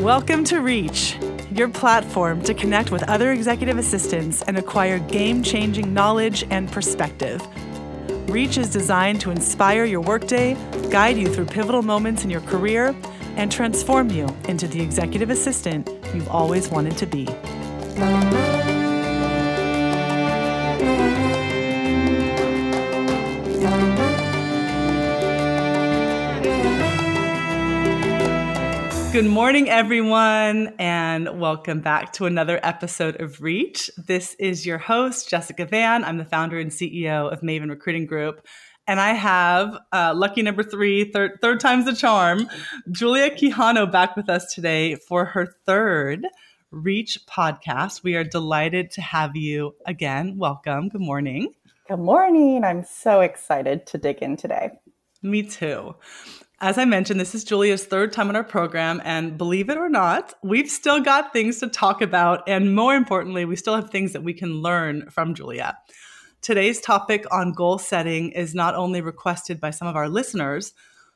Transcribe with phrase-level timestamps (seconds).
[0.00, 1.18] Welcome to Reach,
[1.52, 7.46] your platform to connect with other executive assistants and acquire game changing knowledge and perspective.
[8.30, 10.54] Reach is designed to inspire your workday,
[10.88, 12.96] guide you through pivotal moments in your career,
[13.36, 17.26] and transform you into the executive assistant you've always wanted to be.
[29.20, 33.90] Good morning, everyone, and welcome back to another episode of Reach.
[33.98, 36.04] This is your host, Jessica Vann.
[36.04, 38.46] I'm the founder and CEO of Maven Recruiting Group.
[38.86, 42.48] And I have uh, lucky number three, third, third time's the charm,
[42.90, 46.26] Julia Quijano back with us today for her third
[46.70, 48.02] Reach podcast.
[48.02, 50.38] We are delighted to have you again.
[50.38, 50.88] Welcome.
[50.88, 51.52] Good morning.
[51.90, 52.64] Good morning.
[52.64, 54.70] I'm so excited to dig in today.
[55.22, 55.94] Me too.
[56.62, 59.88] As I mentioned, this is Julia's third time on our program, and believe it or
[59.88, 62.46] not, we've still got things to talk about.
[62.46, 65.78] And more importantly, we still have things that we can learn from Julia.
[66.42, 70.74] Today's topic on goal setting is not only requested by some of our listeners,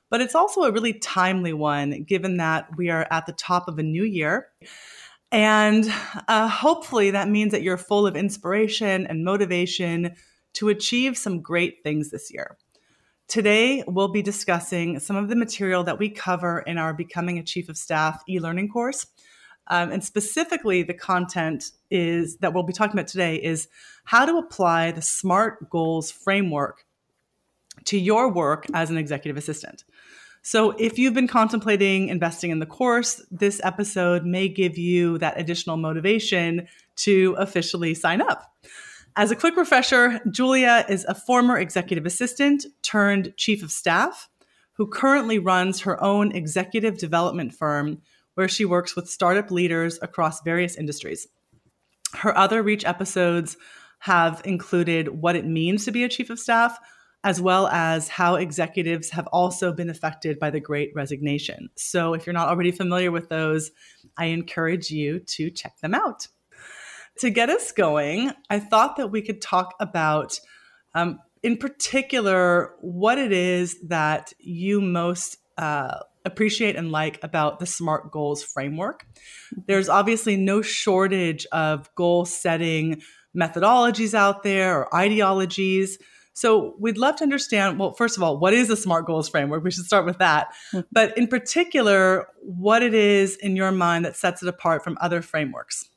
[0.09, 3.79] but it's also a really timely one given that we are at the top of
[3.79, 4.49] a new year.
[5.31, 5.93] And
[6.27, 10.15] uh, hopefully, that means that you're full of inspiration and motivation
[10.55, 12.57] to achieve some great things this year.
[13.27, 17.43] Today, we'll be discussing some of the material that we cover in our Becoming a
[17.43, 19.07] Chief of Staff e learning course.
[19.69, 23.69] Um, and specifically, the content is that we'll be talking about today is
[24.05, 26.85] how to apply the SMART goals framework
[27.87, 29.85] to your work as an executive assistant.
[30.43, 35.41] So, if you've been contemplating investing in the course, this episode may give you that
[35.41, 38.53] additional motivation to officially sign up.
[39.17, 44.29] As a quick refresher, Julia is a former executive assistant turned chief of staff
[44.73, 48.03] who currently runs her own executive development firm
[48.35, 51.29] where she works with startup leaders across various industries.
[52.13, 53.57] Her other Reach episodes
[54.01, 56.77] have included what it means to be a chief of staff,
[57.23, 61.71] as well as how executives have also been affected by the great resignation.
[61.77, 63.71] So, if you're not already familiar with those,
[64.17, 66.27] I encourage you to check them out
[67.19, 70.39] to get us going, I thought that we could talk about,
[70.95, 77.67] um, in particular, what it is that you most uh, appreciate and like about the
[77.67, 79.07] SMART goals framework.
[79.67, 83.03] There's obviously no shortage of goal setting
[83.37, 85.99] methodologies out there or ideologies.
[86.33, 89.63] So we'd love to understand well, first of all, what is a SMART goals framework?
[89.63, 90.49] We should start with that.
[90.73, 90.81] Mm-hmm.
[90.91, 95.23] But in particular, what it is in your mind that sets it apart from other
[95.23, 95.89] frameworks.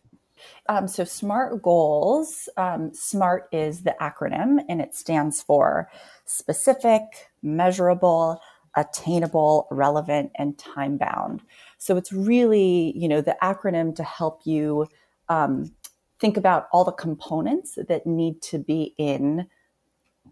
[0.69, 5.89] Um, so, SMART goals, um, SMART is the acronym and it stands for
[6.25, 7.01] specific,
[7.41, 8.41] measurable,
[8.75, 11.41] attainable, relevant, and time bound.
[11.78, 14.88] So, it's really, you know, the acronym to help you
[15.29, 15.72] um,
[16.19, 19.47] think about all the components that need to be in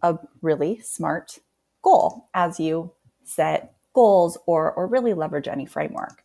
[0.01, 1.39] a really smart
[1.81, 2.91] goal as you
[3.23, 6.23] set goals or, or really leverage any framework.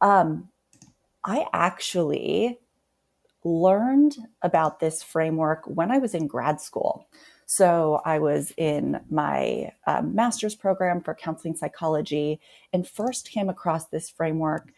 [0.00, 0.48] Um,
[1.24, 2.58] I actually
[3.44, 7.06] learned about this framework when I was in grad school.
[7.46, 12.40] So I was in my um, master's program for counseling psychology
[12.72, 14.72] and first came across this framework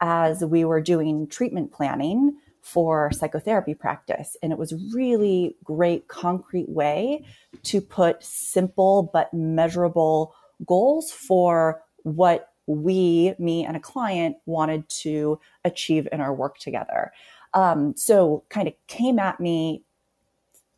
[0.00, 4.36] as we were doing treatment planning for psychotherapy practice.
[4.42, 7.24] And it was really great, concrete way
[7.64, 10.34] to put simple but measurable
[10.66, 17.12] goals for what we, me and a client wanted to achieve in our work together.
[17.54, 19.82] Um, so kind of came at me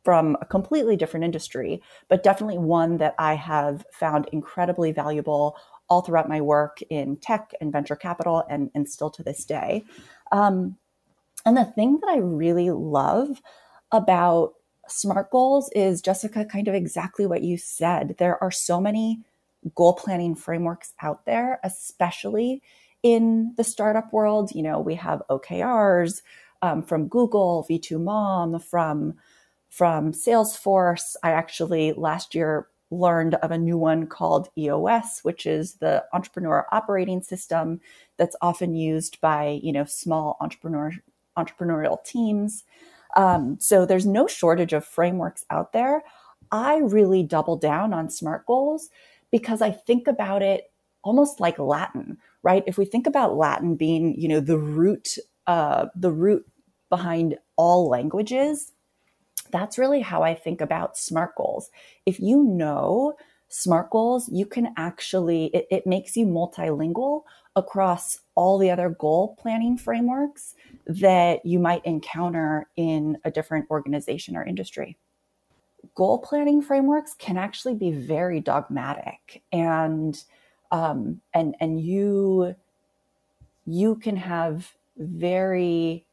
[0.05, 5.57] from a completely different industry, but definitely one that I have found incredibly valuable
[5.89, 9.85] all throughout my work in tech and venture capital and, and still to this day.
[10.33, 10.77] Um,
[11.45, 13.43] and the thing that I really love
[13.93, 14.55] about
[14.89, 18.17] SMART goals is Jessica, kind of exactly what you said.
[18.19, 19.21] There are so many
[19.75, 22.63] goal planning frameworks out there, especially
[23.03, 24.53] in the startup world.
[24.55, 26.23] You know, we have OKRs,
[26.63, 29.15] um, from Google, V2MOM, from
[29.69, 31.15] from Salesforce.
[31.23, 36.67] I actually last year learned of a new one called EOS, which is the entrepreneur
[36.73, 37.81] operating system
[38.17, 40.93] that's often used by you know small entrepreneur
[41.39, 42.65] entrepreneurial teams.
[43.17, 46.03] Um, so there's no shortage of frameworks out there.
[46.53, 48.89] I really double down on SMART goals
[49.31, 50.73] because I think about it
[51.03, 52.65] almost like Latin, right?
[52.67, 55.17] If we think about Latin being, you know, the root,
[55.47, 56.47] uh, the root
[56.91, 58.73] behind all languages,
[59.51, 61.71] that's really how I think about SMART goals.
[62.07, 63.15] If you know
[63.49, 67.23] SMART goals, you can actually, it, it makes you multilingual
[67.57, 70.55] across all the other goal planning frameworks
[70.87, 74.97] that you might encounter in a different organization or industry.
[75.97, 80.23] Goal planning frameworks can actually be very dogmatic and
[80.71, 82.55] um, and and you
[83.67, 86.07] you can have very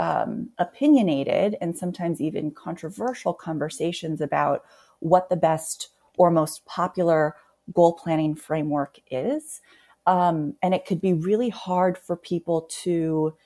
[0.00, 4.64] um, opinionated and sometimes even controversial conversations about
[5.00, 7.36] what the best or most popular
[7.74, 9.60] goal planning framework is.
[10.06, 13.36] Um, and it could be really hard for people to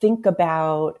[0.00, 1.00] think about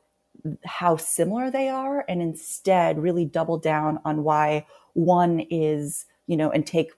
[0.64, 6.50] how similar they are and instead really double down on why one is, you know,
[6.50, 6.90] and take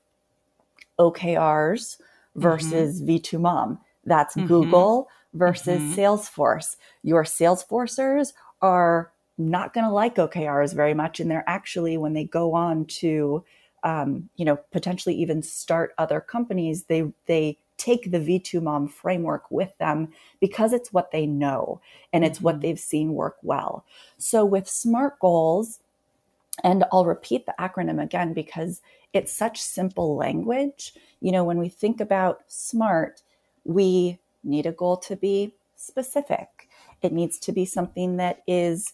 [0.99, 1.99] OKRs
[2.37, 3.11] versus mm-hmm.
[3.11, 3.79] V2 Mom.
[4.07, 4.47] That's mm-hmm.
[4.47, 5.95] Google versus mm-hmm.
[5.95, 6.77] Salesforce.
[7.03, 12.25] Your Salesforcers are not going to like OKRs very much, and they're actually when they
[12.25, 13.45] go on to,
[13.83, 19.51] um, you know, potentially even start other companies, they they take the V2 Mom framework
[19.51, 20.09] with them
[20.41, 21.81] because it's what they know
[22.13, 22.45] and it's mm-hmm.
[22.45, 23.85] what they've seen work well.
[24.19, 25.81] So with SMART goals,
[26.63, 28.83] and I'll repeat the acronym again because
[29.13, 30.95] it's such simple language.
[31.21, 33.23] You know, when we think about SMART,
[33.65, 36.69] we need a goal to be specific.
[37.03, 38.93] It needs to be something that is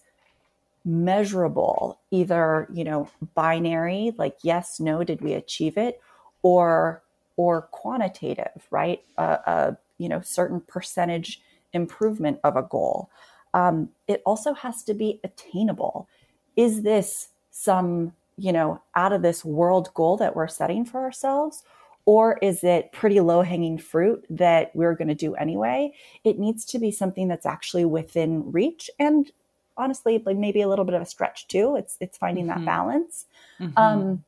[0.84, 6.00] measurable, either, you know, binary, like yes, no, did we achieve it,
[6.42, 7.02] or
[7.36, 9.02] or quantitative, right?
[9.16, 11.42] A, you know certain percentage
[11.72, 13.10] improvement of a goal.
[13.52, 16.08] Um, it also has to be attainable.
[16.56, 21.62] Is this some you know out of this world goal that we're setting for ourselves,
[22.08, 25.92] or is it pretty low hanging fruit that we're going to do anyway?
[26.24, 29.30] It needs to be something that's actually within reach and
[29.76, 31.76] honestly, like maybe a little bit of a stretch too.
[31.76, 32.64] It's it's finding mm-hmm.
[32.64, 33.26] that balance.
[33.60, 33.76] Mm-hmm.
[33.76, 34.24] Um,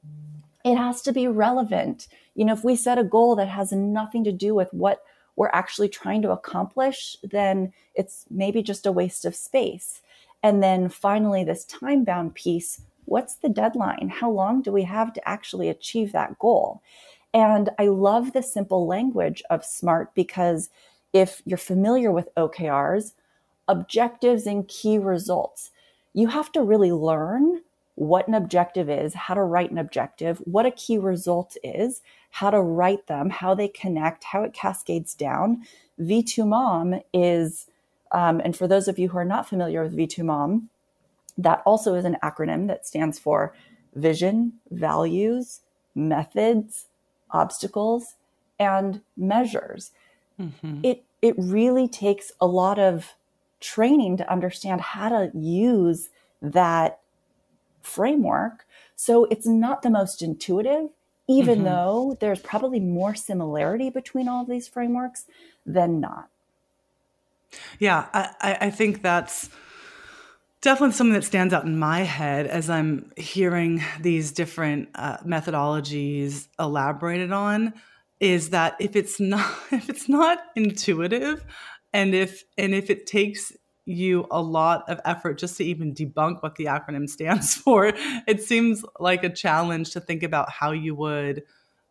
[0.62, 2.06] it has to be relevant.
[2.34, 5.02] You know, if we set a goal that has nothing to do with what
[5.36, 10.02] we're actually trying to accomplish, then it's maybe just a waste of space.
[10.42, 14.08] And then finally, this time bound piece what's the deadline?
[14.08, 16.80] How long do we have to actually achieve that goal?
[17.32, 20.70] And I love the simple language of SMART because
[21.12, 23.12] if you're familiar with OKRs,
[23.68, 25.70] objectives and key results,
[26.12, 27.62] you have to really learn
[27.94, 32.00] what an objective is, how to write an objective, what a key result is,
[32.30, 35.62] how to write them, how they connect, how it cascades down.
[36.00, 37.66] V2 Mom is,
[38.12, 40.70] um, and for those of you who are not familiar with V2 Mom,
[41.36, 43.54] that also is an acronym that stands for
[43.94, 45.60] vision, values,
[45.94, 46.86] methods,
[47.32, 48.14] obstacles
[48.58, 49.92] and measures.
[50.40, 50.80] Mm-hmm.
[50.84, 53.14] It it really takes a lot of
[53.60, 56.08] training to understand how to use
[56.40, 57.00] that
[57.82, 58.66] framework.
[58.96, 60.88] So it's not the most intuitive,
[61.28, 61.64] even mm-hmm.
[61.64, 65.26] though there's probably more similarity between all of these frameworks
[65.66, 66.28] than not.
[67.78, 69.50] Yeah, I, I think that's
[70.60, 76.48] definitely something that stands out in my head as I'm hearing these different uh, methodologies
[76.58, 77.74] elaborated on
[78.18, 81.44] is that if it's not if it's not intuitive
[81.92, 83.52] and if and if it takes
[83.86, 87.92] you a lot of effort just to even debunk what the acronym stands for
[88.26, 91.42] it seems like a challenge to think about how you would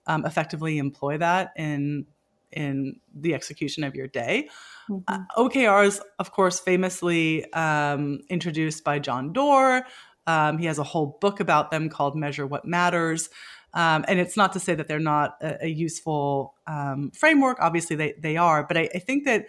[0.06, 2.06] um, effectively employ that in
[2.52, 4.50] in the execution of your day.
[4.90, 5.04] Mm-hmm.
[5.08, 9.86] Uh, OKRs, of course, famously um, introduced by John Doerr.
[10.28, 13.30] Um, he has a whole book about them called Measure What Matters.
[13.74, 17.58] Um, and it's not to say that they're not a, a useful um, framework.
[17.60, 18.64] Obviously, they, they are.
[18.64, 19.48] But I, I think that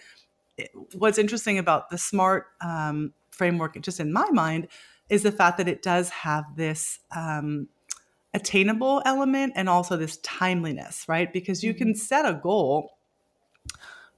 [0.58, 4.68] it, what's interesting about the SMART um, framework, just in my mind,
[5.08, 7.68] is the fact that it does have this um,
[8.34, 11.32] attainable element and also this timeliness, right?
[11.32, 11.98] Because you can mm-hmm.
[11.98, 12.98] set a goal,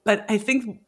[0.04, 0.80] but I think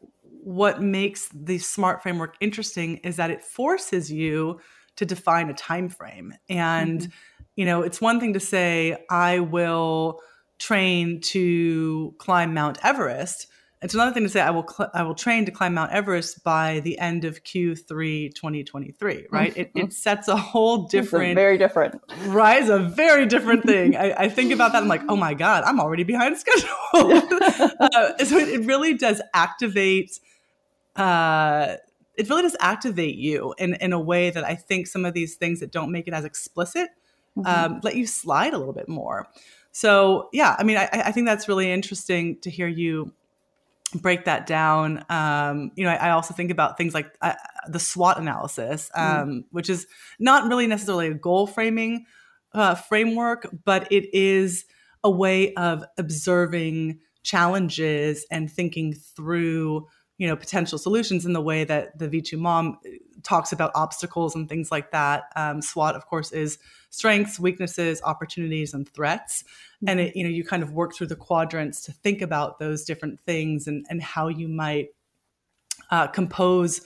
[0.43, 4.59] what makes the smart framework interesting is that it forces you
[4.95, 6.33] to define a time frame.
[6.49, 7.43] And mm-hmm.
[7.55, 10.19] you know, it's one thing to say I will
[10.59, 13.47] train to climb Mount Everest,
[13.81, 16.43] it's another thing to say I will cl- I will train to climb Mount Everest
[16.43, 19.55] by the end of Q3 2023, right?
[19.55, 22.61] it, it sets a whole different, a very different, right?
[22.61, 23.95] It's a very different thing.
[23.95, 24.81] I, I, think about that.
[24.81, 26.69] I'm like, oh my god, I'm already behind schedule.
[26.93, 30.19] uh, so it, it, really does activate.
[30.95, 31.75] Uh,
[32.15, 35.35] it really does activate you in in a way that I think some of these
[35.35, 36.89] things that don't make it as explicit
[37.37, 37.73] mm-hmm.
[37.73, 39.27] um, let you slide a little bit more.
[39.71, 43.13] So yeah, I mean, I, I think that's really interesting to hear you
[44.01, 47.33] break that down um, you know I, I, also think about things like uh,
[47.67, 49.01] the swot analysis mm.
[49.01, 49.43] um, mm.
[49.51, 49.87] which is
[50.19, 52.05] not really necessarily a goal framing
[52.53, 54.65] uh, framework but it is
[55.03, 59.87] a way of observing challenges and thinking through
[60.17, 62.89] you know potential solutions in the way that the V2 mom uh,
[63.23, 65.23] talks about obstacles and things like that.
[65.35, 66.57] Um, SWOT, of course, is
[66.89, 69.43] strengths, weaknesses, opportunities, and threats.
[69.85, 72.85] And it, you know, you kind of work through the quadrants to think about those
[72.85, 74.89] different things and, and how you might
[75.91, 76.81] uh, compose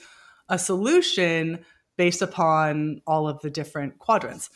[0.48, 1.64] a solution
[1.96, 4.50] based upon all of the different quadrants.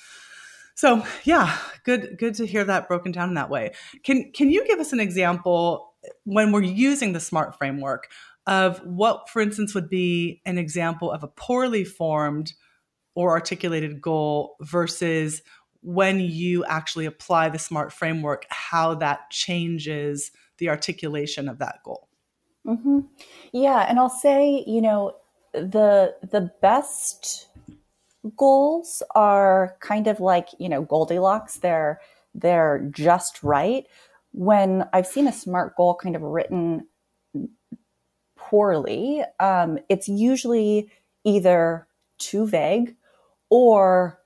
[0.74, 3.74] So yeah, good good to hear that broken down in that way.
[4.02, 8.10] Can can you give us an example when we're using the SMART framework
[8.46, 12.52] of what, for instance, would be an example of a poorly formed
[13.14, 15.42] or articulated goal versus
[15.82, 22.08] when you actually apply the SMART framework, how that changes the articulation of that goal.
[22.66, 23.00] Mm-hmm.
[23.52, 25.14] Yeah, and I'll say, you know,
[25.52, 27.48] the the best
[28.36, 31.58] goals are kind of like you know Goldilocks.
[31.58, 32.00] They're
[32.34, 33.84] they're just right.
[34.32, 36.86] When I've seen a SMART goal kind of written
[38.54, 40.88] poorly, um, it's usually
[41.24, 41.88] either
[42.20, 42.94] too vague
[43.50, 44.20] or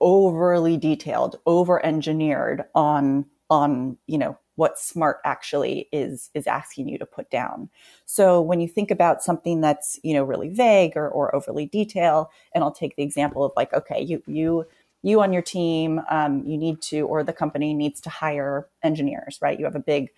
[0.00, 6.96] overly detailed, over engineered on on you know what smart actually is is asking you
[6.96, 7.68] to put down.
[8.06, 12.28] So when you think about something that's you know really vague or, or overly detailed,
[12.54, 14.64] and I'll take the example of like okay you you
[15.02, 19.38] you on your team um, you need to or the company needs to hire engineers
[19.42, 20.08] right you have a big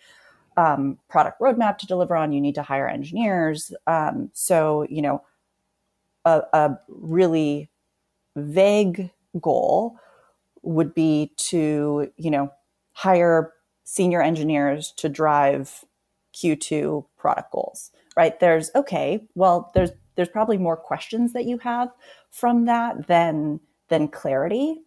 [0.56, 2.32] um, product roadmap to deliver on.
[2.32, 3.72] You need to hire engineers.
[3.86, 5.22] Um, so, you know,
[6.24, 7.70] a, a, really
[8.36, 9.96] vague goal
[10.62, 12.50] would be to, you know,
[12.92, 13.52] hire
[13.84, 15.84] senior engineers to drive
[16.34, 18.38] Q2 product goals, right?
[18.40, 21.90] There's, okay, well, there's, there's probably more questions that you have
[22.30, 24.80] from that than, than clarity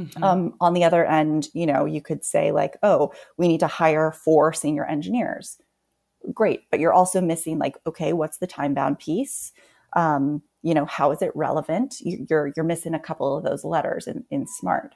[0.00, 0.24] Mm-hmm.
[0.24, 3.66] Um, on the other end, you know, you could say like, oh, we need to
[3.66, 5.58] hire four senior engineers.
[6.32, 9.52] Great, but you're also missing like, okay, what's the time bound piece?
[9.94, 11.96] Um, you know, how is it relevant?
[12.00, 14.94] You're you're missing a couple of those letters in, in SMART.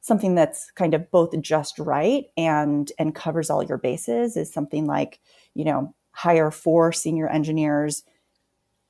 [0.00, 4.86] Something that's kind of both just right and and covers all your bases is something
[4.86, 5.20] like,
[5.54, 8.02] you know, hire four senior engineers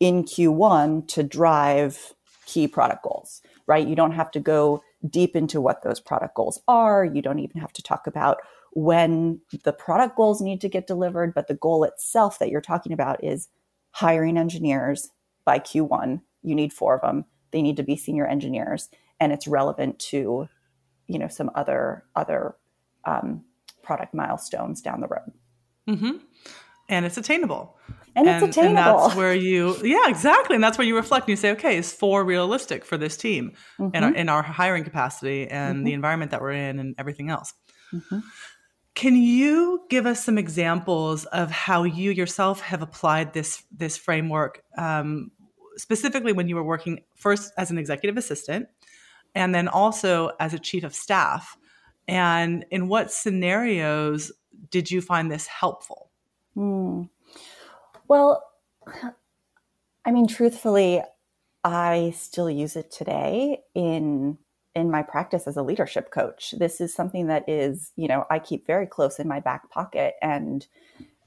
[0.01, 2.15] in Q1 to drive
[2.47, 3.87] key product goals, right?
[3.87, 7.05] You don't have to go deep into what those product goals are.
[7.05, 8.39] You don't even have to talk about
[8.73, 12.93] when the product goals need to get delivered, but the goal itself that you're talking
[12.93, 13.49] about is
[13.93, 15.11] hiring engineers
[15.45, 16.21] by Q1.
[16.43, 17.25] You need four of them.
[17.53, 18.89] They need to be senior engineers,
[19.21, 20.49] and it's relevant to,
[21.07, 22.57] you know, some other other
[23.05, 23.45] um,
[23.83, 25.33] product milestones down the road.
[25.89, 26.17] Mm-hmm.
[26.89, 27.77] And it's attainable
[28.17, 28.79] and, and it's attainable.
[28.79, 30.55] And that's where you, yeah, exactly.
[30.55, 33.53] And that's where you reflect and you say, okay, is four realistic for this team
[33.79, 33.95] mm-hmm.
[33.95, 35.85] in, our, in our hiring capacity and mm-hmm.
[35.85, 37.55] the environment that we're in and everything else.
[37.93, 38.21] Mm-hmm.
[38.95, 44.63] Can you give us some examples of how you yourself have applied this this framework,
[44.79, 45.33] um,
[45.77, 48.69] specifically when you were working first as an executive assistant,
[49.35, 51.57] and then also as a chief of staff?
[52.07, 54.31] And in what scenarios
[54.71, 56.13] did you find this helpful?
[56.57, 57.09] Mm.
[58.09, 58.43] Well,
[60.05, 61.03] I mean, truthfully,
[61.65, 64.39] I still use it today in
[64.75, 66.53] in my practice as a leadership coach.
[66.59, 70.15] This is something that is, you know, I keep very close in my back pocket
[70.21, 70.67] and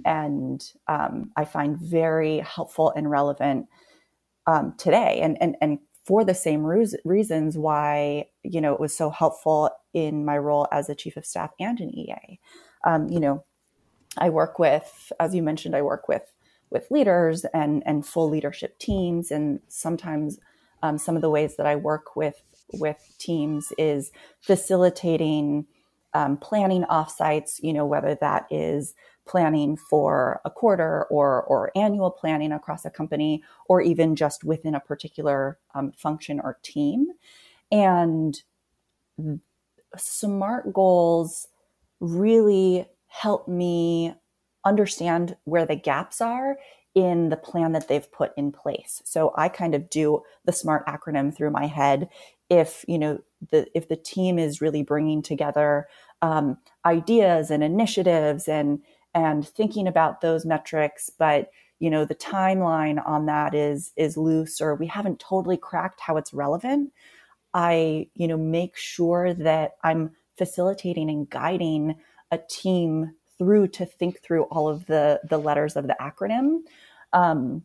[0.06, 3.68] and um, I find very helpful and relevant
[4.46, 5.20] um, today.
[5.22, 10.26] And and and for the same reasons why you know it was so helpful in
[10.26, 12.40] my role as a chief of staff and an EA.
[12.86, 13.44] Um, you know,
[14.18, 16.24] I work with, as you mentioned, I work with
[16.70, 19.32] with leaders and and full leadership teams.
[19.32, 20.40] And sometimes
[20.84, 22.42] um, some of the ways that i work with
[22.74, 25.66] with teams is facilitating
[26.14, 28.94] um, planning offsites you know whether that is
[29.28, 34.74] planning for a quarter or or annual planning across a company or even just within
[34.74, 37.08] a particular um, function or team.
[37.72, 38.42] And
[39.98, 41.48] smart goals
[42.00, 44.14] really help me
[44.68, 46.58] understand where the gaps are
[46.94, 49.04] in the plan that they've put in place.
[49.06, 52.10] So I kind of do the SMART acronym through my head.
[52.50, 53.20] If you know
[53.52, 55.88] the if the team is really bringing together
[56.22, 58.80] um, ideas and initiatives and
[59.14, 64.60] and thinking about those metrics, but you know the timeline on that is is loose
[64.60, 66.92] or we haven't totally cracked how it's relevant.
[67.54, 71.96] I you know make sure that I'm facilitating and guiding
[72.32, 76.60] a team through to think through all of the the letters of the acronym.
[77.14, 77.64] Um,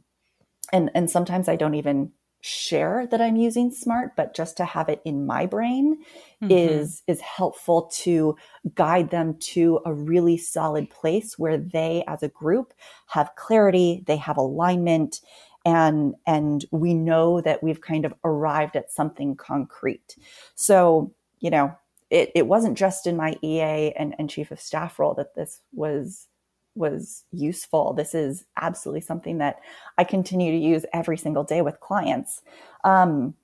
[0.72, 2.12] and and sometimes I don't even
[2.44, 5.98] share that I'm using smart, but just to have it in my brain
[6.42, 6.50] mm-hmm.
[6.50, 8.36] is is helpful to
[8.74, 12.74] guide them to a really solid place where they as a group
[13.06, 15.20] have clarity, they have alignment
[15.64, 20.16] and and we know that we've kind of arrived at something concrete.
[20.56, 21.76] So, you know,
[22.12, 25.62] it, it wasn't just in my EA and, and chief of staff role that this
[25.72, 26.28] was
[26.74, 27.94] was useful.
[27.94, 29.60] This is absolutely something that
[29.98, 32.42] I continue to use every single day with clients.
[32.84, 33.34] Um,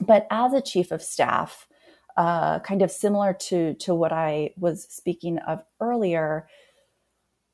[0.00, 1.68] but as a chief of staff,
[2.16, 6.46] uh, kind of similar to to what I was speaking of earlier,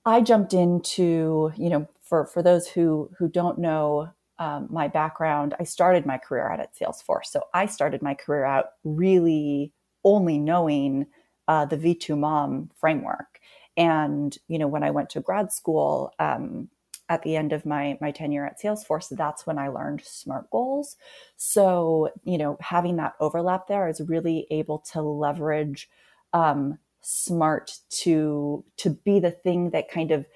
[0.04, 5.54] I jumped into you know for for those who who don't know um, my background,
[5.58, 7.26] I started my career out at Salesforce.
[7.26, 9.72] So I started my career out really
[10.04, 11.06] only knowing
[11.48, 13.32] uh, the V2MOM framework
[13.76, 16.68] and you know, when I went to grad school, um,
[17.08, 20.96] at the end of my my tenure at Salesforce, that's when I learned SMART goals.
[21.36, 25.88] So you know, having that overlap there is really able to leverage
[26.32, 30.26] um, SMART to to be the thing that kind of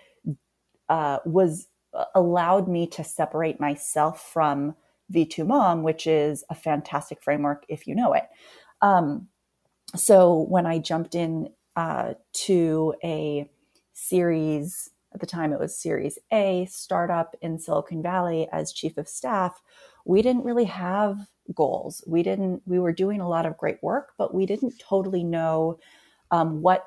[0.88, 4.74] uh, was uh, allowed me to separate myself from
[5.12, 8.24] V2MOM, which is a fantastic framework if you know it.
[8.82, 9.28] Um,
[9.94, 13.48] so when I jumped in uh, to a
[13.92, 19.08] series at the time it was series a startup in silicon valley as chief of
[19.08, 19.62] staff
[20.04, 22.02] we didn't really have goals.
[22.06, 25.78] We didn't we were doing a lot of great work but we didn't totally know
[26.30, 26.86] um, what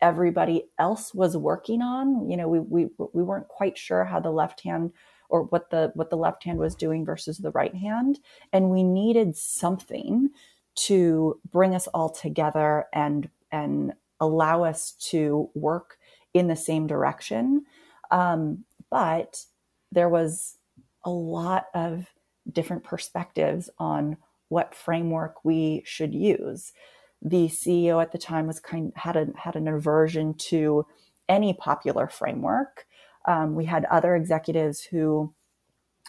[0.00, 2.28] everybody else was working on.
[2.30, 4.92] You know we, we we weren't quite sure how the left hand
[5.28, 8.18] or what the what the left hand was doing versus the right hand.
[8.52, 10.30] And we needed something
[10.74, 15.98] to bring us all together and and allow us to work
[16.32, 17.64] in the same direction.
[18.10, 19.44] Um, but
[19.90, 20.56] there was
[21.04, 22.06] a lot of
[22.50, 24.16] different perspectives on
[24.48, 26.72] what framework we should use.
[27.20, 30.86] The CEO at the time was kind had a, had an aversion to
[31.28, 32.86] any popular framework.
[33.26, 35.32] Um, we had other executives who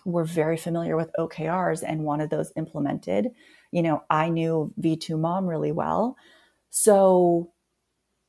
[0.06, 3.32] were very familiar with OKRs and wanted those implemented.
[3.73, 6.15] You know, I knew V2MOM really well.
[6.69, 7.51] So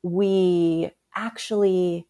[0.02, 2.06] we actually,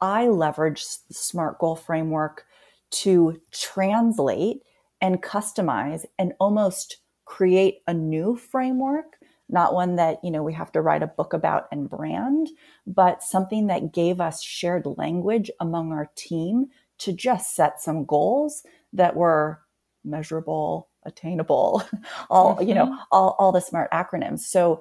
[0.00, 2.44] I leveraged the SMART goal framework
[2.90, 4.62] to translate
[5.00, 9.18] and customize and almost create a new framework
[9.50, 12.48] not one that you know we have to write a book about and brand
[12.86, 16.66] but something that gave us shared language among our team
[16.98, 19.60] to just set some goals that were
[20.04, 21.82] measurable attainable
[22.30, 22.68] all mm-hmm.
[22.68, 23.02] you know mm-hmm.
[23.10, 24.80] all, all the smart acronyms so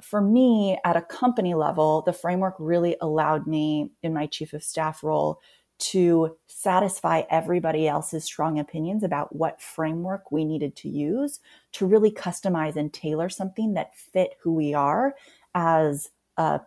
[0.00, 4.62] for me at a company level, the framework really allowed me in my chief of
[4.62, 5.40] staff role
[5.78, 11.38] to satisfy everybody else's strong opinions about what framework we needed to use
[11.72, 15.14] to really customize and tailor something that fit who we are
[15.54, 16.60] as a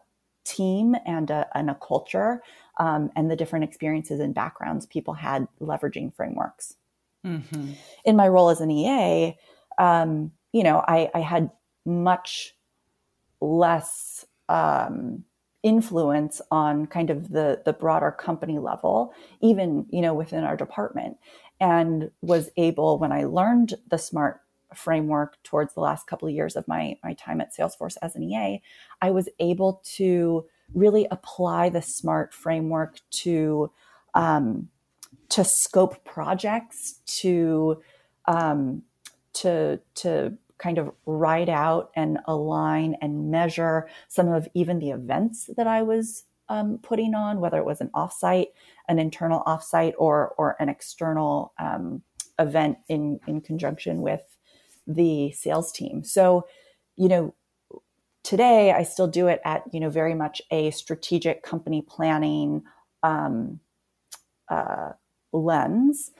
[0.45, 2.41] team and a, and a culture
[2.79, 6.75] um, and the different experiences and backgrounds people had leveraging frameworks.
[7.25, 7.71] Mm-hmm.
[8.05, 9.37] In my role as an EA,
[9.77, 11.51] um, you know, I, I had
[11.85, 12.55] much
[13.39, 15.23] less um,
[15.63, 21.17] influence on kind of the the broader company level, even you know within our department,
[21.59, 24.41] and was able when I learned the smart
[24.73, 28.23] framework towards the last couple of years of my my time at Salesforce as an
[28.23, 28.61] EA,
[29.01, 33.71] I was able to really apply the smart framework to
[34.13, 34.69] um,
[35.31, 37.81] to scope projects to
[38.27, 38.83] um,
[39.33, 45.49] to to kind of write out and align and measure some of even the events
[45.57, 48.47] that I was um, putting on, whether it was an offsite,
[48.87, 52.03] an internal offsite, or or an external um,
[52.37, 54.21] event in in conjunction with
[54.85, 56.03] the sales team.
[56.03, 56.45] So,
[56.97, 57.33] you know,
[58.23, 62.63] today I still do it at you know very much a strategic company planning
[63.01, 63.61] um,
[64.49, 64.91] uh,
[65.33, 66.11] lens.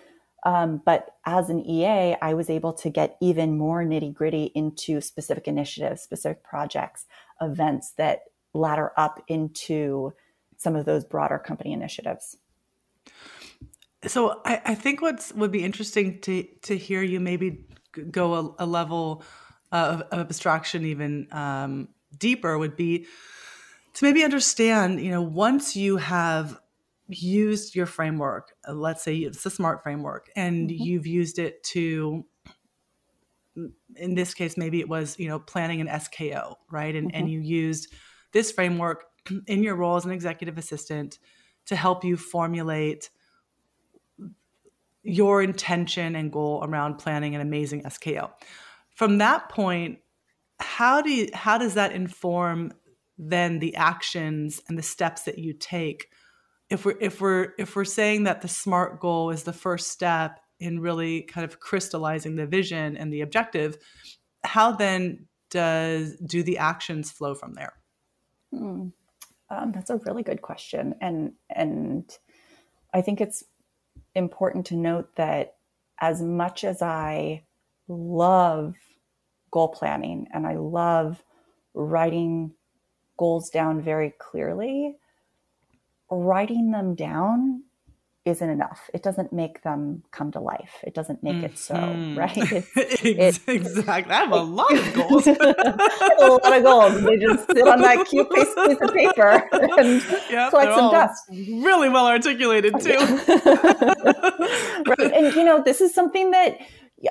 [0.44, 5.00] Um, but as an EA, I was able to get even more nitty gritty into
[5.00, 7.06] specific initiatives, specific projects,
[7.40, 8.22] events that
[8.54, 10.14] ladder up into
[10.58, 12.38] some of those broader company initiatives.
[14.08, 17.66] So I, I think what's would be interesting to to hear you maybe
[18.10, 19.24] go a, a level
[19.72, 23.06] of, of, abstraction even um, deeper would be
[23.94, 25.02] to maybe understand.
[25.02, 26.60] You know, once you have
[27.12, 30.84] used your framework, uh, let's say it's the SMART framework, and mm-hmm.
[30.84, 32.26] you've used it to,
[33.96, 36.96] in this case, maybe it was, you know, planning an SKO, right?
[36.96, 37.18] And, mm-hmm.
[37.18, 37.94] and you used
[38.32, 39.06] this framework
[39.48, 41.20] in your role as an executive assistant
[41.66, 43.10] to help you formulate
[45.04, 48.32] your intention and goal around planning an amazing SKO.
[48.96, 50.00] From that point,
[50.60, 52.72] how do you, how does that inform
[53.18, 56.08] then the actions and the steps that you take?
[56.72, 60.40] If we're if we're if we're saying that the SMART goal is the first step
[60.60, 63.78] in really kind of crystallizing the vision and the objective,
[64.44, 67.74] how then does do the actions flow from there?
[68.52, 68.88] Hmm.
[69.50, 72.10] Um, that's a really good question, and and
[72.94, 73.44] I think it's
[74.16, 75.56] important to note that
[76.00, 77.44] as much as I
[77.90, 78.76] love
[79.52, 81.22] goal planning and I love
[81.74, 82.54] writing
[83.18, 84.98] goals down very clearly,
[86.12, 87.64] writing them down
[88.24, 88.90] isn't enough.
[88.94, 90.84] It doesn't make them come to life.
[90.84, 91.46] It doesn't make mm-hmm.
[91.46, 92.20] it so, mm-hmm.
[92.20, 92.38] right?
[93.04, 94.14] It's, exactly.
[94.14, 95.26] I have a lot of goals.
[95.28, 97.02] a lot of goals.
[97.02, 101.24] They just sit on that cute piece of paper and yep, collect some dust.
[101.32, 102.98] Really well articulated too.
[104.88, 105.14] right.
[105.14, 106.60] And you know, this is something that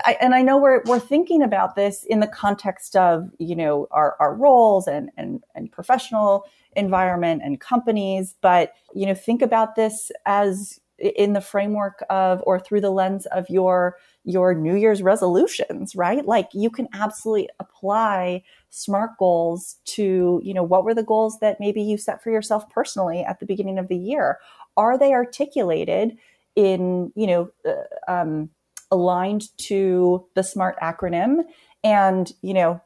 [0.04, 3.88] I, and I know we're we're thinking about this in the context of you know
[3.90, 6.44] our, our roles and, and and professional
[6.76, 12.60] environment and companies, but you know think about this as in the framework of or
[12.60, 16.26] through the lens of your your new year's resolutions right?
[16.26, 21.58] Like you can absolutely apply smart goals to you know what were the goals that
[21.58, 24.38] maybe you set for yourself personally at the beginning of the year?
[24.76, 26.16] Are they articulated
[26.54, 28.50] in you know uh, um,
[28.90, 31.44] aligned to the smart acronym?
[31.82, 32.80] And you know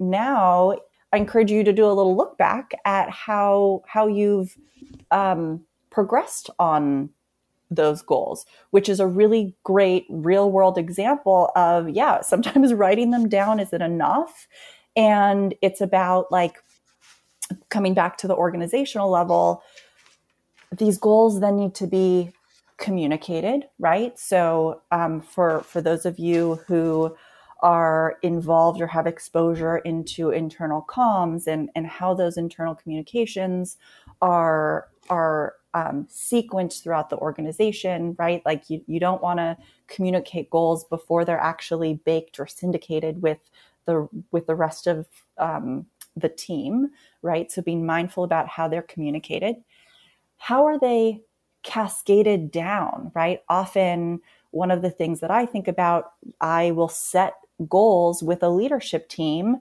[0.00, 0.74] now
[1.12, 4.56] i encourage you to do a little look back at how how you've
[5.10, 7.10] um, progressed on
[7.70, 13.28] those goals, which is a really great real world example of, yeah, sometimes writing them
[13.28, 14.46] down isn't enough.
[14.96, 16.56] And it's about like
[17.68, 19.62] coming back to the organizational level.
[20.76, 22.32] These goals then need to be
[22.78, 24.18] communicated, right?
[24.18, 27.16] So um, for for those of you who
[27.60, 33.76] are involved or have exposure into internal comms and and how those internal communications
[34.22, 38.42] are are um, sequenced throughout the organization, right?
[38.46, 43.38] Like you, you don't want to communicate goals before they're actually baked or syndicated with
[43.86, 45.06] the with the rest of
[45.38, 46.90] um, the team,
[47.22, 47.50] right?
[47.50, 49.56] So being mindful about how they're communicated.
[50.36, 51.22] How are they
[51.64, 53.42] cascaded down, right?
[53.48, 57.34] Often one of the things that I think about, I will set
[57.68, 59.56] goals with a leadership team,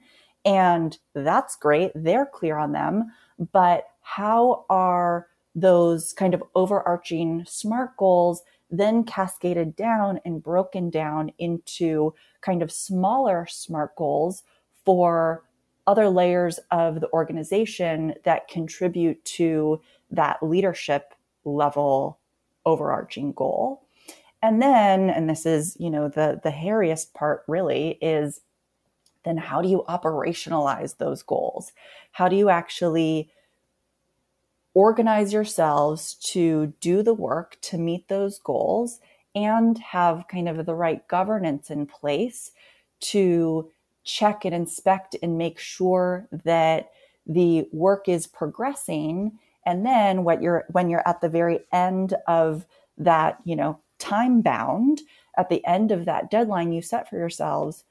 [0.45, 1.91] and that's great.
[1.95, 3.11] They're clear on them.
[3.51, 11.31] But how are those kind of overarching SMART goals then cascaded down and broken down
[11.39, 14.43] into kind of smaller SMART goals
[14.83, 15.43] for
[15.85, 19.81] other layers of the organization that contribute to
[20.11, 21.13] that leadership
[21.45, 22.19] level
[22.65, 23.86] overarching goal.
[24.41, 28.41] And then, and this is, you know, the the hairiest part really is
[29.25, 31.71] then how do you operationalize those goals?
[32.11, 33.29] How do you actually
[34.73, 38.99] organize yourselves to do the work to meet those goals
[39.33, 42.51] and have kind of the right governance in place
[42.99, 43.69] to
[44.03, 46.91] check and inspect and make sure that
[47.25, 52.65] the work is progressing and then what you're when you're at the very end of
[52.97, 55.01] that you know time bound
[55.37, 57.83] at the end of that deadline you set for yourselves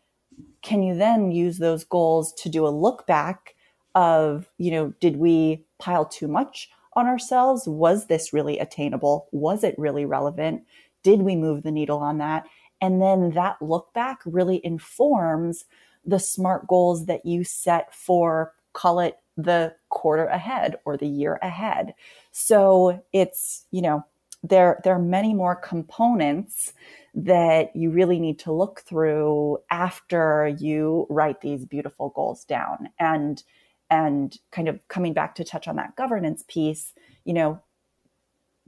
[0.62, 3.55] can you then use those goals to do a look back
[3.95, 7.69] of you know did we pile too much on ourselves.
[7.69, 9.29] Was this really attainable?
[9.31, 10.62] Was it really relevant?
[11.03, 12.47] Did we move the needle on that?
[12.81, 15.66] And then that look back really informs
[16.05, 21.38] the smart goals that you set for, call it the quarter ahead or the year
[21.42, 21.95] ahead.
[22.33, 24.05] So it's, you know,
[24.49, 26.73] there, there are many more components
[27.15, 32.91] that you really need to look through after you write these beautiful goals down.
[32.99, 33.43] And
[33.91, 36.93] and kind of coming back to touch on that governance piece
[37.25, 37.61] you know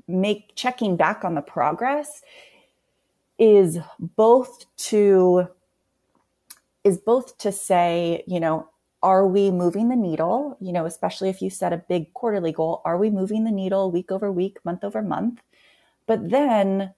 [0.06, 2.22] make checking back on the progress
[3.38, 3.78] is
[4.16, 5.46] both to
[6.84, 8.68] is both to say you know
[9.02, 12.80] are we moving the needle you know especially if you set a big quarterly goal
[12.84, 15.40] are we moving the needle week over week month over month
[16.08, 16.92] but then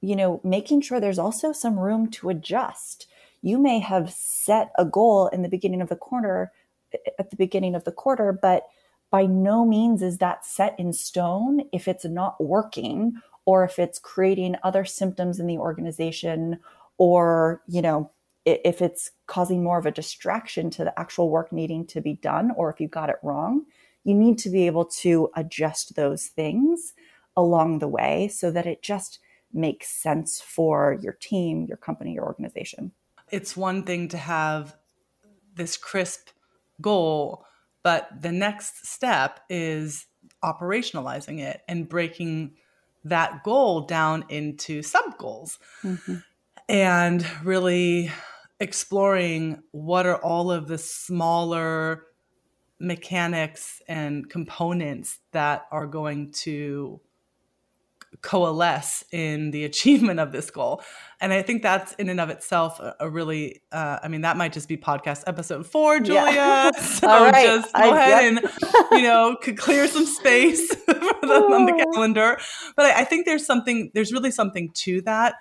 [0.00, 3.06] you know making sure there's also some room to adjust.
[3.42, 6.52] You may have set a goal in the beginning of the quarter
[7.18, 8.66] at the beginning of the quarter, but
[9.10, 13.14] by no means is that set in stone if it's not working
[13.44, 16.58] or if it's creating other symptoms in the organization
[16.98, 18.10] or, you know,
[18.44, 22.52] if it's causing more of a distraction to the actual work needing to be done
[22.56, 23.64] or if you got it wrong,
[24.04, 26.94] you need to be able to adjust those things
[27.36, 29.18] along the way so that it just
[29.52, 32.92] makes sense for your team, your company, your organization.
[33.30, 34.76] It's one thing to have
[35.54, 36.28] this crisp
[36.80, 37.44] goal,
[37.82, 40.06] but the next step is
[40.44, 42.52] operationalizing it and breaking
[43.04, 46.16] that goal down into sub goals mm-hmm.
[46.68, 48.10] and really
[48.58, 52.04] exploring what are all of the smaller
[52.78, 57.00] mechanics and components that are going to
[58.22, 60.82] coalesce in the achievement of this goal.
[61.20, 64.36] And i think that's in and of itself a, a really uh, i mean that
[64.36, 66.32] might just be podcast episode four julia.
[66.32, 66.70] Yeah.
[66.72, 67.46] so right.
[67.46, 68.40] just go I, ahead and
[68.92, 72.38] you know could clear some space the, on the calendar.
[72.76, 75.34] But I, I, think there's something there's really something to that.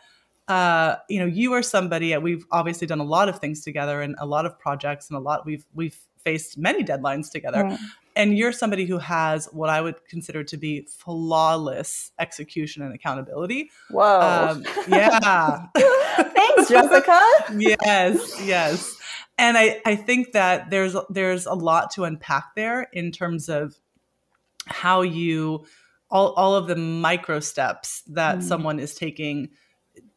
[0.48, 4.16] Uh, you know you are somebody we've obviously done a lot of things together and
[4.20, 7.64] a lot of projects and a lot we've we've faced many deadlines together.
[7.64, 7.80] Right.
[8.18, 13.70] And you're somebody who has what I would consider to be flawless execution and accountability.
[13.90, 14.50] Whoa.
[14.50, 15.68] Um, yeah.
[15.76, 17.22] Thanks, Jessica.
[17.58, 18.98] yes, yes.
[19.38, 23.76] And I, I think that there's there's a lot to unpack there in terms of
[24.66, 25.66] how you
[26.10, 28.44] all, all of the micro steps that mm.
[28.44, 29.50] someone is taking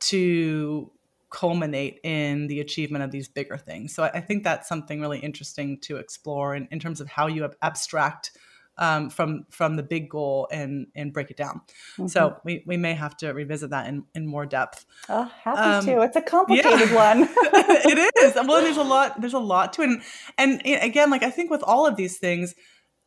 [0.01, 0.91] to
[1.31, 3.95] culminate in the achievement of these bigger things.
[3.95, 7.49] So I, think that's something really interesting to explore in, in terms of how you
[7.61, 8.33] abstract
[8.79, 11.63] um, from from the big goal and and break it down.
[11.95, 12.07] Mm-hmm.
[12.07, 14.87] So we, we may have to revisit that in, in more depth.
[15.09, 16.03] Oh, happy um, to.
[16.03, 16.95] It's a complicated yeah.
[17.15, 17.29] one.
[17.29, 18.35] it is.
[18.35, 19.21] Well, there's a lot.
[19.21, 20.03] There's a lot to it, and,
[20.39, 22.55] and again, like I think with all of these things,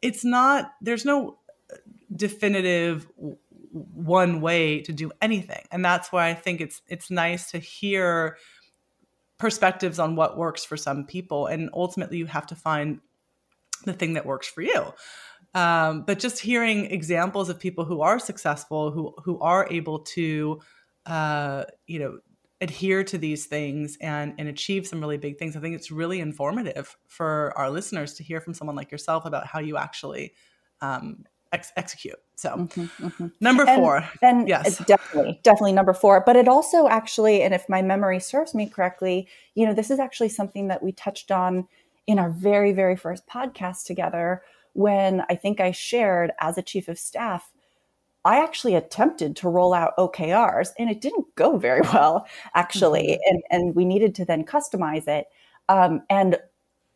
[0.02, 0.72] it's not.
[0.82, 1.38] There's no
[2.14, 3.08] definitive
[3.72, 5.64] one way to do anything.
[5.72, 8.38] And that's why i think it's it's nice to hear
[9.38, 11.48] perspectives on what works for some people.
[11.48, 13.00] And ultimately you have to find
[13.86, 14.94] the thing that works for you.
[15.54, 20.62] Um, but just hearing examples of people who are successful who who are able to
[21.06, 22.20] uh, you know
[22.62, 26.20] adhere to these things and and achieve some really big things i think it's really
[26.20, 30.32] informative for our listeners to hear from someone like yourself about how you actually
[30.80, 32.20] um, ex- execute.
[32.36, 33.28] So mm-hmm, mm-hmm.
[33.40, 36.24] number four, and, yes, definitely, definitely number four.
[36.26, 40.00] But it also actually, and if my memory serves me correctly, you know, this is
[40.00, 41.68] actually something that we touched on
[42.08, 44.42] in our very, very first podcast together.
[44.74, 47.52] When I think I shared as a chief of staff,
[48.24, 53.20] I actually attempted to roll out OKRs and it didn't go very well, actually.
[53.20, 53.36] Mm-hmm.
[53.36, 55.26] And, and we needed to then customize it.
[55.70, 56.38] Um, and,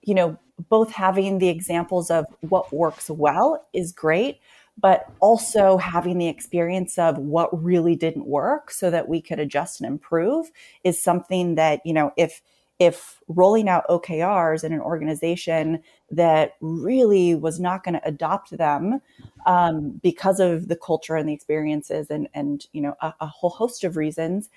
[0.01, 0.37] you know,
[0.69, 4.39] both having the examples of what works well is great,
[4.77, 9.81] but also having the experience of what really didn't work so that we could adjust
[9.81, 10.51] and improve
[10.83, 12.41] is something that, you know, if
[12.77, 18.99] if rolling out OKRs in an organization that really was not going to adopt them
[19.45, 23.49] um, because of the culture and the experiences and and you know a, a whole
[23.49, 24.49] host of reasons,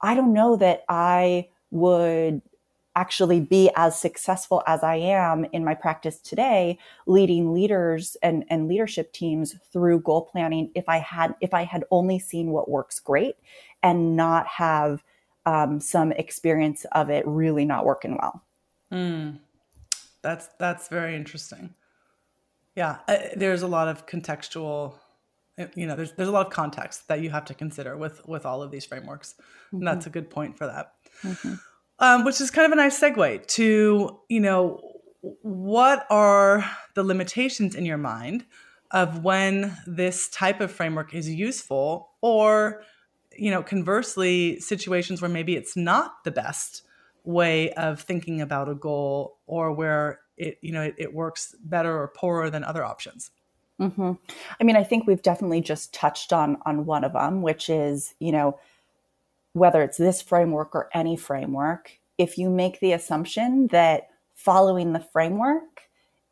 [0.00, 2.42] I don't know that I would
[2.96, 8.68] actually be as successful as I am in my practice today, leading leaders and, and
[8.68, 12.98] leadership teams through goal planning if I had if I had only seen what works
[12.98, 13.36] great
[13.82, 15.04] and not have
[15.46, 18.42] um, some experience of it really not working well.
[18.92, 19.38] Mm.
[20.22, 21.74] That's that's very interesting.
[22.74, 24.94] Yeah, uh, there's a lot of contextual
[25.58, 28.26] uh, you know there's there's a lot of context that you have to consider with
[28.26, 29.78] with all of these frameworks mm-hmm.
[29.78, 31.54] and that's a good point for that mm-hmm
[32.00, 34.80] um, which is kind of a nice segue to you know
[35.42, 38.44] what are the limitations in your mind
[38.90, 42.82] of when this type of framework is useful or
[43.36, 46.82] you know conversely situations where maybe it's not the best
[47.24, 51.96] way of thinking about a goal or where it you know it, it works better
[51.96, 53.30] or poorer than other options
[53.78, 54.12] mm-hmm.
[54.58, 58.14] i mean i think we've definitely just touched on on one of them which is
[58.18, 58.58] you know
[59.52, 65.00] whether it's this framework or any framework, if you make the assumption that following the
[65.12, 65.82] framework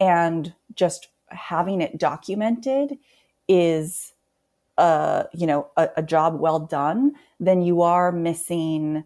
[0.00, 2.98] and just having it documented
[3.48, 4.12] is
[4.76, 9.04] a you know a, a job well done, then you are missing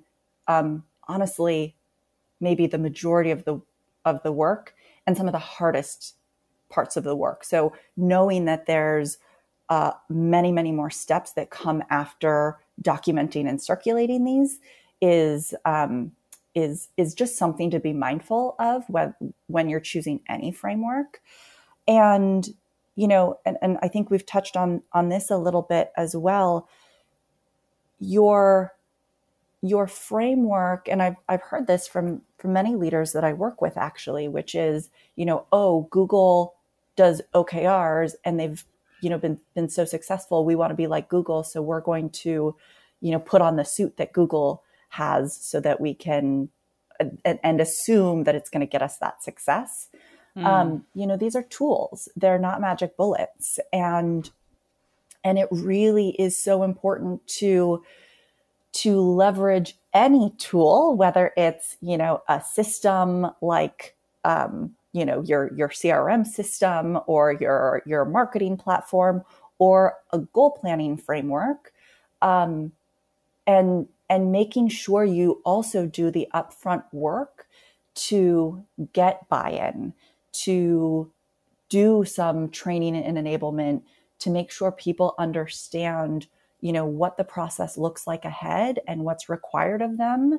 [0.48, 1.74] um, honestly
[2.40, 3.60] maybe the majority of the
[4.04, 4.74] of the work
[5.06, 6.16] and some of the hardest
[6.68, 7.44] parts of the work.
[7.44, 9.18] So knowing that there's
[9.68, 14.58] uh, many many more steps that come after documenting and circulating these
[15.00, 16.12] is um,
[16.54, 19.14] is is just something to be mindful of when
[19.46, 21.20] when you're choosing any framework.
[21.86, 22.48] And
[22.94, 26.16] you know and, and i think we've touched on on this a little bit as
[26.16, 26.68] well.
[27.98, 28.72] Your
[29.62, 33.76] your framework and i've i've heard this from from many leaders that i work with
[33.76, 36.56] actually which is you know oh google
[36.96, 38.64] does okrs and they've
[39.02, 42.08] you know been been so successful we want to be like google so we're going
[42.08, 42.56] to
[43.02, 46.48] you know, put on the suit that Google has so that we can
[47.24, 49.88] and, and assume that it's going to get us that success.
[50.36, 50.44] Mm.
[50.44, 54.30] Um, you know, these are tools; they're not magic bullets, and
[55.24, 57.82] and it really is so important to
[58.72, 65.52] to leverage any tool, whether it's you know a system like um, you know your
[65.54, 69.22] your CRM system or your your marketing platform
[69.58, 71.72] or a goal planning framework,
[72.20, 72.72] um,
[73.46, 77.46] and and making sure you also do the upfront work
[77.94, 79.92] to get buy-in,
[80.32, 81.10] to
[81.68, 83.82] do some training and enablement
[84.18, 86.26] to make sure people understand
[86.60, 90.38] you know what the process looks like ahead and what's required of them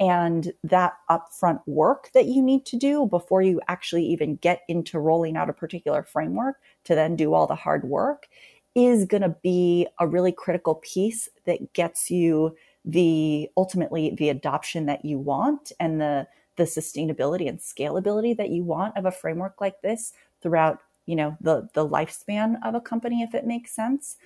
[0.00, 4.98] and that upfront work that you need to do before you actually even get into
[4.98, 8.28] rolling out a particular framework to then do all the hard work
[8.74, 14.86] is going to be a really critical piece that gets you the ultimately the adoption
[14.86, 16.26] that you want and the
[16.56, 21.36] the sustainability and scalability that you want of a framework like this throughout you know
[21.40, 24.16] the the lifespan of a company if it makes sense.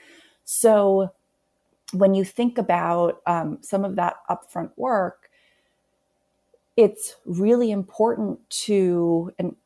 [0.45, 1.13] So
[1.93, 5.28] when you think about um, some of that upfront work
[6.79, 9.57] it's really important to and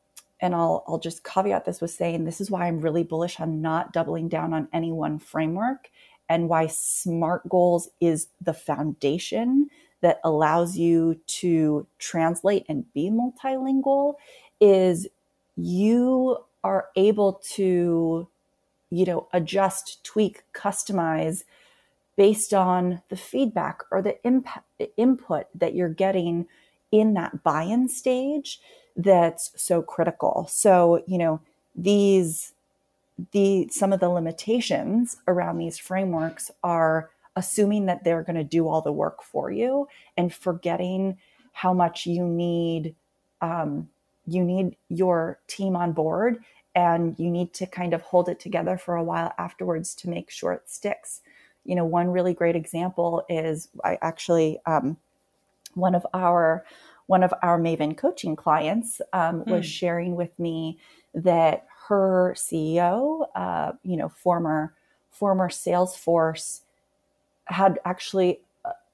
[0.41, 3.61] and I'll, I'll just caveat this with saying this is why I'm really bullish on
[3.61, 5.91] not doubling down on any one framework
[6.27, 9.69] and why SMART goals is the foundation
[10.01, 14.15] that allows you to translate and be multilingual
[14.59, 15.07] is
[15.55, 18.27] you are able to
[18.89, 21.43] you know adjust tweak customize
[22.15, 24.63] based on the feedback or the imp-
[24.97, 26.47] input that you're getting
[26.93, 28.61] in that buy-in stage
[28.95, 30.45] that's so critical.
[30.49, 31.41] So you know
[31.75, 32.53] these
[33.31, 38.67] the some of the limitations around these frameworks are assuming that they're going to do
[38.67, 41.17] all the work for you and forgetting
[41.51, 42.95] how much you need
[43.41, 43.89] um,
[44.27, 46.43] you need your team on board
[46.75, 50.29] and you need to kind of hold it together for a while afterwards to make
[50.29, 51.21] sure it sticks.
[51.65, 54.97] You know one really great example is i actually um,
[55.75, 56.65] one of our
[57.07, 59.69] one of our maven coaching clients um, was mm.
[59.69, 60.79] sharing with me
[61.13, 64.73] that her CEO, uh, you know, former
[65.11, 66.61] former Salesforce,
[67.45, 68.39] had actually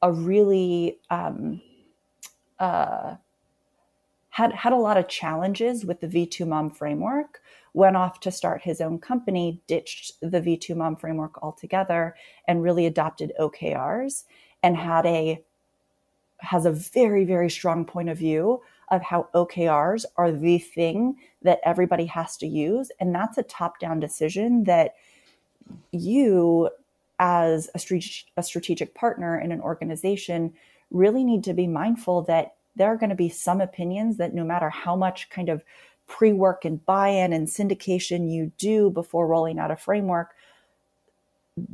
[0.01, 1.61] a really um,
[2.59, 3.15] uh,
[4.29, 7.41] had had a lot of challenges with the V2 Mom framework.
[7.73, 12.15] Went off to start his own company, ditched the V2 Mom framework altogether,
[12.47, 14.23] and really adopted OKRs,
[14.63, 15.43] and had a
[16.39, 21.59] has a very very strong point of view of how OKRs are the thing that
[21.63, 22.91] everybody has to use.
[22.99, 24.95] And that's a top down decision that
[25.91, 26.69] you,
[27.19, 28.01] as a,
[28.37, 30.53] a strategic partner in an organization,
[30.91, 34.43] really need to be mindful that there are going to be some opinions that no
[34.43, 35.63] matter how much kind of
[36.07, 40.31] pre work and buy in and syndication you do before rolling out a framework,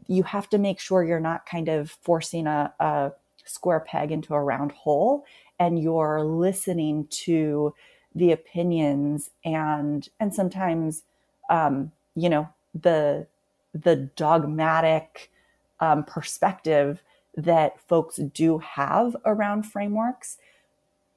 [0.07, 3.11] you have to make sure you're not kind of forcing a, a
[3.45, 5.25] square peg into a round hole
[5.59, 7.73] and you're listening to
[8.13, 11.03] the opinions and and sometimes
[11.49, 13.27] um, you know the
[13.73, 15.31] the dogmatic
[15.79, 17.03] um, perspective
[17.35, 20.37] that folks do have around frameworks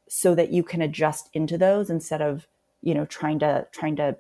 [0.08, 2.46] so that you can adjust into those instead of
[2.82, 4.16] you know trying to trying to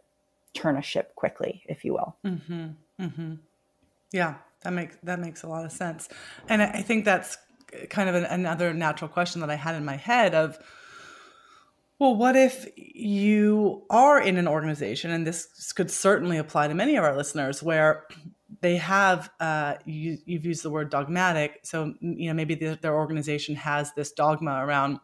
[0.54, 2.68] turn a ship quickly if you will mm-hmm.
[3.00, 3.34] Mm-hmm.
[4.12, 6.08] yeah that makes that makes a lot of sense
[6.48, 7.38] and i think that's
[7.90, 10.58] kind of an, another natural question that I had in my head of,
[11.98, 16.96] well, what if you are in an organization, and this could certainly apply to many
[16.96, 18.04] of our listeners, where
[18.60, 22.94] they have uh, you, have used the word dogmatic, so you know maybe the, their
[22.94, 25.00] organization has this dogma around,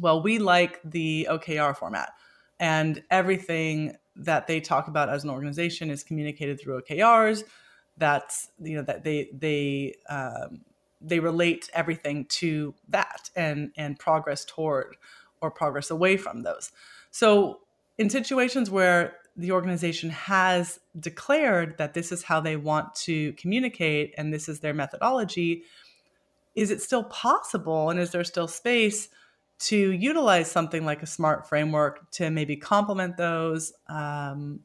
[0.00, 2.10] well, we like the OKR format,
[2.60, 7.42] and everything that they talk about as an organization is communicated through OKRs.
[7.98, 10.60] That's you know that they they um,
[11.06, 14.96] they relate everything to that and and progress toward
[15.40, 16.72] or progress away from those.
[17.10, 17.60] So
[17.98, 24.14] in situations where the organization has declared that this is how they want to communicate
[24.16, 25.64] and this is their methodology,
[26.54, 29.08] is it still possible and is there still space
[29.58, 34.60] to utilize something like a smart framework to maybe complement those, um,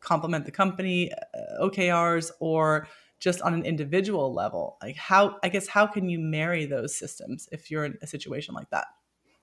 [0.00, 2.86] complement the company uh, OKRs, or
[3.18, 7.48] just on an individual level like how i guess how can you marry those systems
[7.52, 8.86] if you're in a situation like that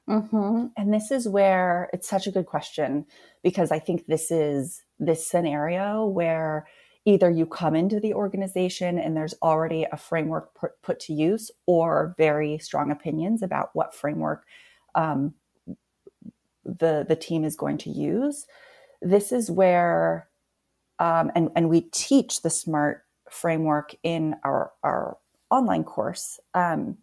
[0.09, 0.65] mm-hmm.
[0.77, 3.05] and this is where it's such a good question
[3.43, 6.67] because i think this is this scenario where
[7.05, 10.49] either you come into the organization and there's already a framework
[10.81, 14.43] put, to use or very strong opinions about what framework
[14.95, 15.33] um,
[16.63, 18.47] the the team is going to use
[19.01, 20.27] this is where
[20.99, 25.17] um, and and we teach the smart framework in our our
[25.51, 26.97] online course um,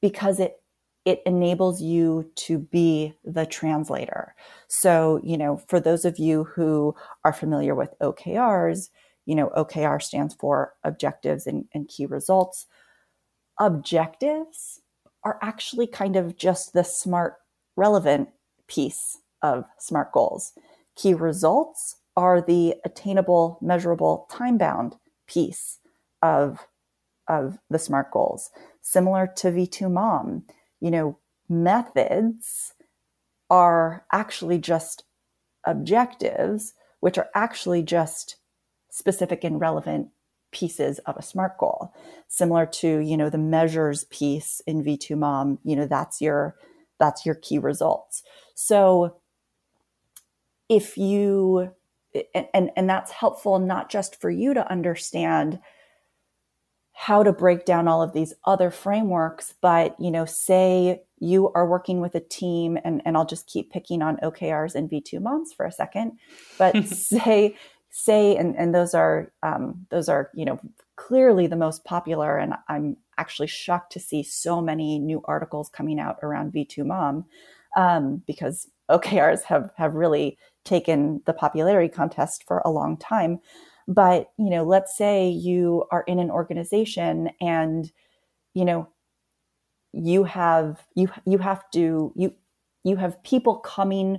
[0.00, 0.56] because it
[1.04, 4.34] it enables you to be the translator.
[4.68, 6.94] So, you know, for those of you who
[7.24, 8.88] are familiar with OKRs,
[9.26, 12.66] you know, OKR stands for objectives and, and key results.
[13.60, 14.80] Objectives
[15.24, 17.36] are actually kind of just the smart,
[17.76, 18.28] relevant
[18.66, 20.52] piece of SMART goals.
[20.96, 24.96] Key results are the attainable, measurable, time bound
[25.26, 25.78] piece
[26.22, 26.66] of,
[27.28, 28.50] of the SMART goals.
[28.82, 30.44] Similar to V2 Mom,
[30.80, 31.18] you know,
[31.48, 32.74] methods
[33.50, 35.04] are actually just
[35.64, 38.36] objectives, which are actually just
[38.90, 40.08] specific and relevant
[40.54, 41.92] pieces of a smart goal
[42.28, 46.54] similar to you know the measures piece in v2 mom you know that's your
[47.00, 48.22] that's your key results
[48.54, 49.16] so
[50.68, 51.72] if you
[52.34, 55.58] and, and that's helpful not just for you to understand
[56.92, 61.68] how to break down all of these other frameworks but you know say you are
[61.68, 65.52] working with a team and, and i'll just keep picking on okrs and v2 moms
[65.52, 66.12] for a second
[66.56, 67.56] but say
[67.90, 70.58] say and, and those are um, those are you know
[70.96, 75.98] clearly the most popular and i'm actually shocked to see so many new articles coming
[75.98, 77.24] out around v2 mom
[77.76, 83.38] um, because okrs have have really taken the popularity contest for a long time
[83.86, 87.92] but you know let's say you are in an organization and
[88.54, 88.88] you know
[89.92, 92.34] you have you you have to you
[92.82, 94.18] you have people coming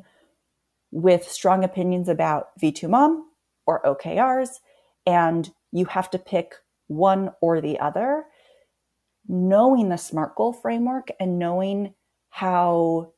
[0.92, 3.26] with strong opinions about v2 mom
[3.66, 4.60] or OKRs,
[5.06, 6.56] and you have to pick
[6.88, 8.26] one or the other.
[9.28, 11.96] Knowing the SMART goal framework and knowing
[12.30, 13.12] how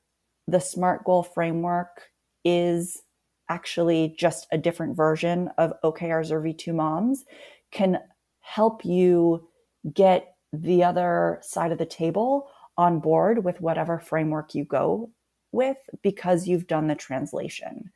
[0.47, 2.09] the SMART goal framework
[2.45, 3.01] is
[3.49, 7.25] actually just a different version of OKRs or V2 moms
[7.71, 7.99] can
[8.41, 9.47] help you
[9.93, 15.09] get the other side of the table on board with whatever framework you go
[15.51, 17.91] with because you've done the translation.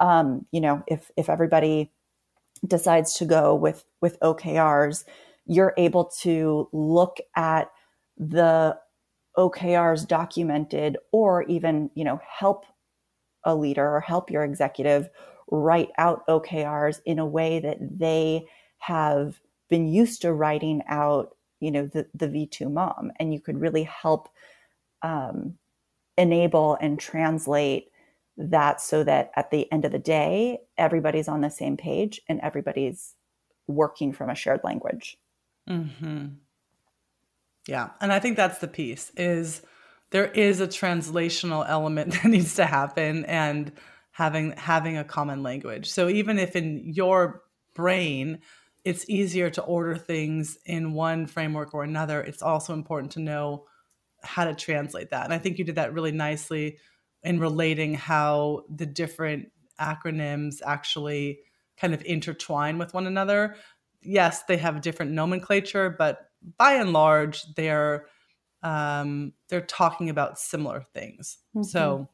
[0.00, 1.92] Um, you know, if if everybody
[2.66, 5.04] decides to go with with OKRs,
[5.46, 7.70] you're able to look at
[8.16, 8.78] the
[9.36, 12.64] OKRs documented, or even you know help
[13.48, 15.08] a leader or help your executive
[15.50, 18.46] write out OKRs in a way that they
[18.78, 23.10] have been used to writing out, you know, the, the V2 mom.
[23.18, 24.28] And you could really help
[25.02, 25.54] um,
[26.16, 27.90] enable and translate
[28.36, 32.40] that so that at the end of the day, everybody's on the same page and
[32.40, 33.14] everybody's
[33.66, 35.18] working from a shared language.
[35.68, 36.26] Mm-hmm.
[37.66, 37.90] Yeah.
[38.00, 39.62] And I think that's the piece is
[40.10, 43.72] there is a translational element that needs to happen and
[44.10, 45.90] having having a common language.
[45.90, 47.42] So even if in your
[47.74, 48.40] brain
[48.84, 53.66] it's easier to order things in one framework or another, it's also important to know
[54.22, 55.24] how to translate that.
[55.24, 56.78] And I think you did that really nicely
[57.22, 59.50] in relating how the different
[59.80, 61.40] acronyms actually
[61.76, 63.56] kind of intertwine with one another.
[64.00, 68.06] Yes, they have different nomenclature, but by and large, they're
[68.62, 71.38] um, they're talking about similar things.
[71.56, 71.64] Mm-hmm.
[71.64, 72.08] So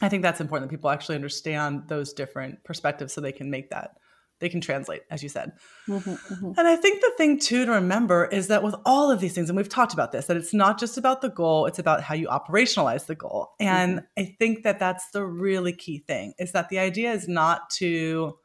[0.00, 3.70] I think that's important that people actually understand those different perspectives so they can make
[3.70, 3.96] that
[4.40, 5.52] they can translate, as you said.
[5.88, 6.52] Mm-hmm, mm-hmm.
[6.56, 9.50] And I think the thing too to remember is that with all of these things,
[9.50, 12.14] and we've talked about this, that it's not just about the goal, it's about how
[12.14, 13.50] you operationalize the goal.
[13.58, 14.22] And mm-hmm.
[14.22, 18.38] I think that that's the really key thing is that the idea is not to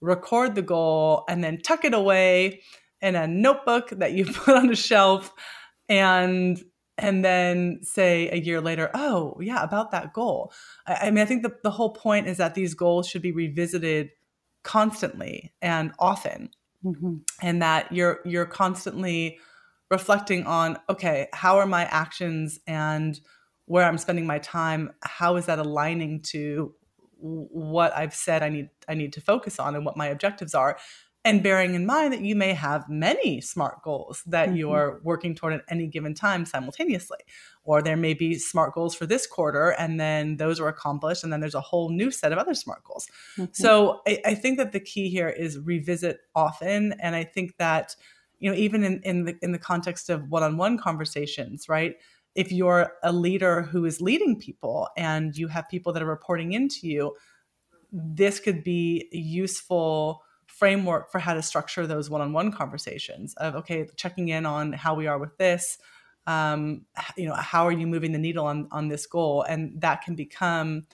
[0.00, 2.62] record the goal and then tuck it away
[3.00, 5.32] in a notebook that you put on a shelf
[5.88, 6.62] and
[6.98, 10.50] and then say a year later, oh, yeah, about that goal.
[10.86, 13.32] I, I mean, I think the, the whole point is that these goals should be
[13.32, 14.10] revisited
[14.66, 16.50] constantly and often
[16.84, 17.16] mm-hmm.
[17.40, 19.38] and that you're you're constantly
[19.90, 23.20] reflecting on okay how are my actions and
[23.66, 26.74] where i'm spending my time how is that aligning to
[27.18, 30.76] what i've said i need i need to focus on and what my objectives are
[31.26, 34.58] and bearing in mind that you may have many smart goals that mm-hmm.
[34.58, 37.18] you're working toward at any given time simultaneously
[37.64, 41.32] or there may be smart goals for this quarter and then those are accomplished and
[41.32, 43.50] then there's a whole new set of other smart goals mm-hmm.
[43.52, 47.96] so I, I, think that the key here is revisit often and i think that
[48.38, 51.96] you know even in, in the in the context of one-on-one conversations right
[52.36, 56.52] if you're a leader who is leading people and you have people that are reporting
[56.52, 57.16] into you
[57.92, 60.22] this could be useful
[60.56, 65.06] framework for how to structure those one-on-one conversations of okay checking in on how we
[65.06, 65.78] are with this
[66.26, 66.86] um,
[67.16, 70.14] you know how are you moving the needle on on this goal and that can
[70.14, 70.86] become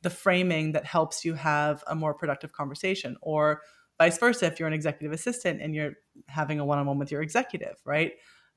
[0.00, 3.60] the framing that helps you have a more productive conversation or
[3.98, 5.92] vice versa if you're an executive assistant and you're
[6.26, 8.12] having a one-on-one with your executive right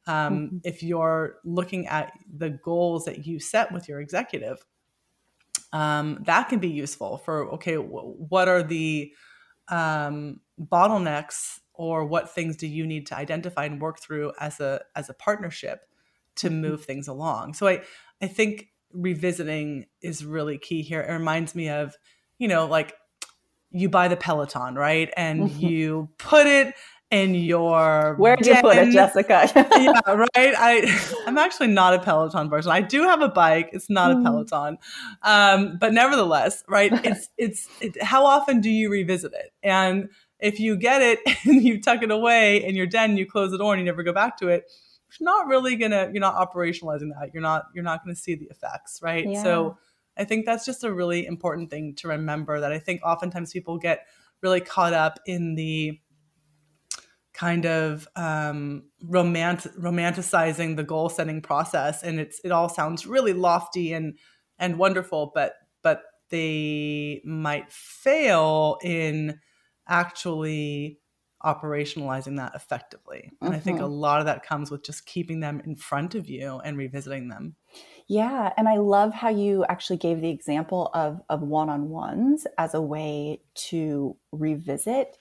[0.08, 0.58] um, mm-hmm.
[0.64, 4.66] if you're looking at the goals that you set with your executive
[5.74, 9.12] um, that can be useful for okay w- what are the
[9.70, 14.82] um, bottlenecks or what things do you need to identify and work through as a
[14.96, 15.82] as a partnership
[16.36, 16.62] to mm-hmm.
[16.62, 17.82] move things along so i
[18.22, 21.96] i think revisiting is really key here it reminds me of
[22.38, 22.96] you know like
[23.72, 25.66] you buy the peloton right and mm-hmm.
[25.66, 26.74] you put it
[27.12, 29.50] in your where do you put it jessica?
[29.56, 30.30] Yeah right?
[30.36, 32.72] I i'm actually not a peloton person.
[32.72, 33.70] I do have a bike.
[33.74, 34.22] It's not mm.
[34.22, 34.78] a peloton.
[35.22, 39.54] Um, but nevertheless right it's it's it, how often do you revisit it?
[39.62, 43.52] And if you get it and you tuck it away in your den you close
[43.52, 44.70] the door and you never go back to it
[45.08, 47.30] it's not really gonna you're not operationalizing that.
[47.34, 49.30] You're not you're not gonna see the effects right?
[49.30, 49.44] Yeah.
[49.44, 49.78] so
[50.18, 53.78] i think that's just a really important thing to remember that i think oftentimes people
[53.78, 54.08] get
[54.42, 56.00] really caught up in the
[57.36, 63.34] kind of um, romant- romanticizing the goal setting process, and it's it all sounds really
[63.34, 64.18] lofty and
[64.58, 69.40] and wonderful, but but they might fail in
[69.88, 71.00] actually
[71.44, 73.32] operationalizing that effectively.
[73.42, 73.58] And mm-hmm.
[73.58, 73.94] I think a mm-hmm.
[73.94, 77.56] lot of that comes with just keeping them in front of you and revisiting them.
[78.08, 82.82] Yeah, and I love how you actually gave the example of of one-on-ones as a
[82.82, 85.18] way to revisit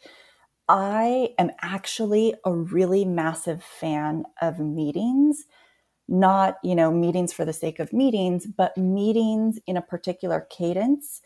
[0.68, 5.44] I am actually a really massive fan of meetings,
[6.08, 11.20] not, you know, meetings for the sake of meetings, but meetings in a particular cadence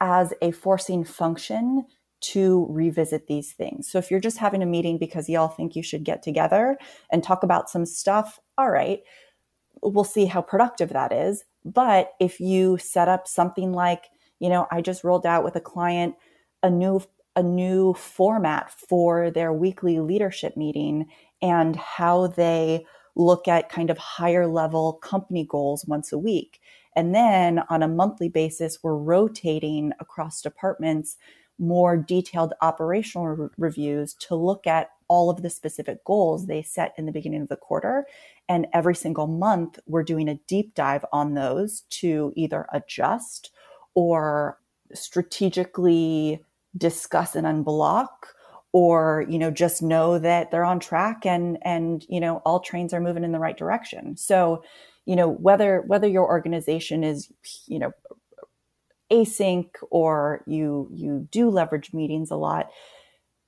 [0.00, 1.84] as a forcing function
[2.20, 3.90] to revisit these things.
[3.90, 6.78] So if you're just having a meeting because y'all think you should get together
[7.10, 9.00] and talk about some stuff, all right,
[9.82, 11.44] we'll see how productive that is.
[11.64, 14.06] But if you set up something like,
[14.38, 16.14] you know, I just rolled out with a client
[16.62, 17.00] a new
[17.36, 21.06] a new format for their weekly leadership meeting
[21.42, 22.84] and how they
[23.16, 26.60] look at kind of higher level company goals once a week.
[26.96, 31.16] And then on a monthly basis, we're rotating across departments
[31.58, 36.94] more detailed operational re- reviews to look at all of the specific goals they set
[36.96, 38.06] in the beginning of the quarter.
[38.48, 43.50] And every single month, we're doing a deep dive on those to either adjust
[43.94, 44.58] or
[44.94, 46.44] strategically
[46.76, 48.08] discuss and unblock
[48.72, 52.94] or you know just know that they're on track and and you know all trains
[52.94, 54.16] are moving in the right direction.
[54.16, 54.62] So
[55.06, 57.30] you know whether whether your organization is
[57.66, 57.92] you know
[59.12, 62.70] async or you you do leverage meetings a lot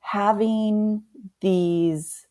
[0.00, 1.02] having
[1.40, 2.26] these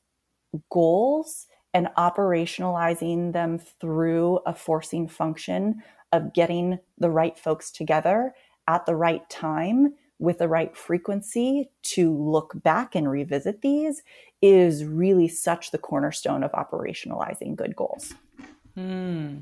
[0.69, 5.81] goals and operationalizing them through a forcing function
[6.11, 8.33] of getting the right folks together
[8.67, 14.03] at the right time with the right frequency to look back and revisit these
[14.41, 18.13] is really such the cornerstone of operationalizing good goals.
[18.75, 19.39] Hmm.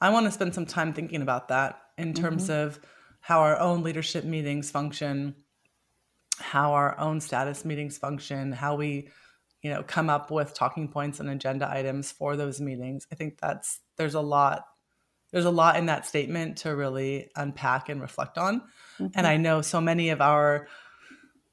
[0.00, 2.66] I want to spend some time thinking about that in terms mm-hmm.
[2.66, 2.80] of
[3.20, 5.34] how our own leadership meetings function,
[6.38, 9.08] how our own status meetings function, how we,
[9.60, 13.06] you know, come up with talking points and agenda items for those meetings.
[13.12, 14.64] I think that's there's a lot
[15.36, 18.62] there's a lot in that statement to really unpack and reflect on.
[18.98, 19.08] Mm-hmm.
[19.16, 20.66] And I know so many of our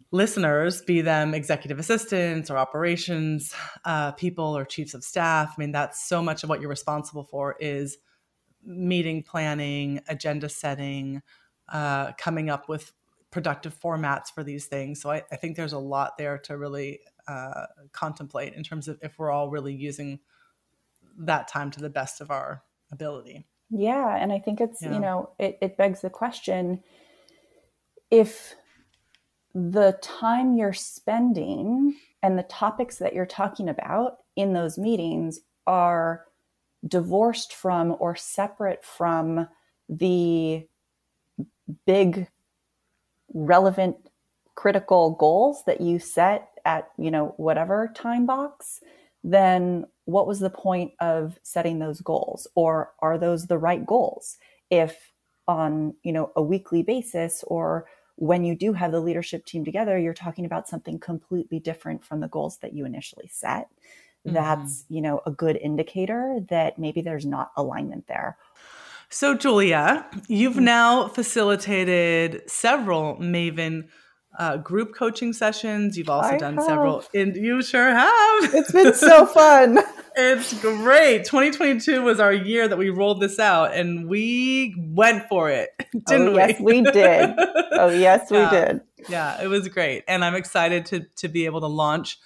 [0.09, 3.53] listeners, be them executive assistants or operations
[3.83, 7.25] uh, people or chiefs of staff, I mean, that's so much of what you're responsible
[7.25, 7.97] for is
[8.63, 11.21] meeting planning, agenda setting,
[11.67, 12.93] uh, coming up with
[13.31, 15.01] productive formats for these things.
[15.01, 18.97] So I, I think there's a lot there to really uh, contemplate in terms of
[19.01, 20.21] if we're all really using
[21.17, 23.45] that time to the best of our ability.
[23.69, 24.15] Yeah.
[24.15, 24.93] And I think it's, yeah.
[24.93, 26.83] you know, it, it begs the question
[28.11, 28.55] if
[29.55, 36.25] the time you're spending and the topics that you're talking about in those meetings are
[36.87, 39.47] divorced from or separate from
[39.89, 40.67] the
[41.85, 42.27] big
[43.33, 43.95] relevant
[44.55, 48.81] critical goals that you set at you know whatever time box
[49.23, 54.37] then what was the point of setting those goals or are those the right goals
[54.69, 55.11] if
[55.47, 59.97] on you know a weekly basis or when you do have the leadership team together
[59.97, 63.69] you're talking about something completely different from the goals that you initially set
[64.25, 64.33] mm-hmm.
[64.33, 68.37] that's you know a good indicator that maybe there's not alignment there
[69.09, 70.65] so julia you've mm-hmm.
[70.65, 73.87] now facilitated several maven
[74.37, 75.97] uh, group coaching sessions.
[75.97, 76.65] You've also I done have.
[76.65, 78.53] several, and you sure have.
[78.53, 79.79] It's been so fun.
[80.15, 81.25] it's great.
[81.25, 85.69] 2022 was our year that we rolled this out, and we went for it,
[86.07, 86.37] didn't oh, we?
[86.37, 87.33] yes, we did.
[87.73, 88.81] Oh, yes, we did.
[89.09, 92.17] yeah, it was great, and I'm excited to to be able to launch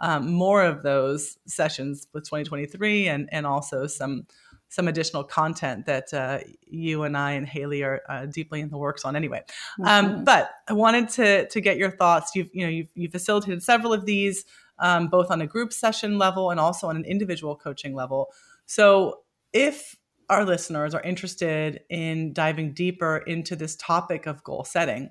[0.00, 4.26] um, more of those sessions with 2023, and and also some
[4.74, 8.76] some additional content that uh, you and I and Haley are uh, deeply in the
[8.76, 9.44] works on anyway.
[9.84, 10.24] Um, Mhm.
[10.24, 12.34] but I wanted to to get your thoughts.
[12.34, 14.44] You've you know you've, you've facilitated several of these,
[14.80, 18.32] um, both on a group session level and also on an individual coaching level.
[18.66, 19.20] So
[19.52, 19.94] if
[20.28, 25.10] our listeners are interested in diving deeper into this topic of goal setting,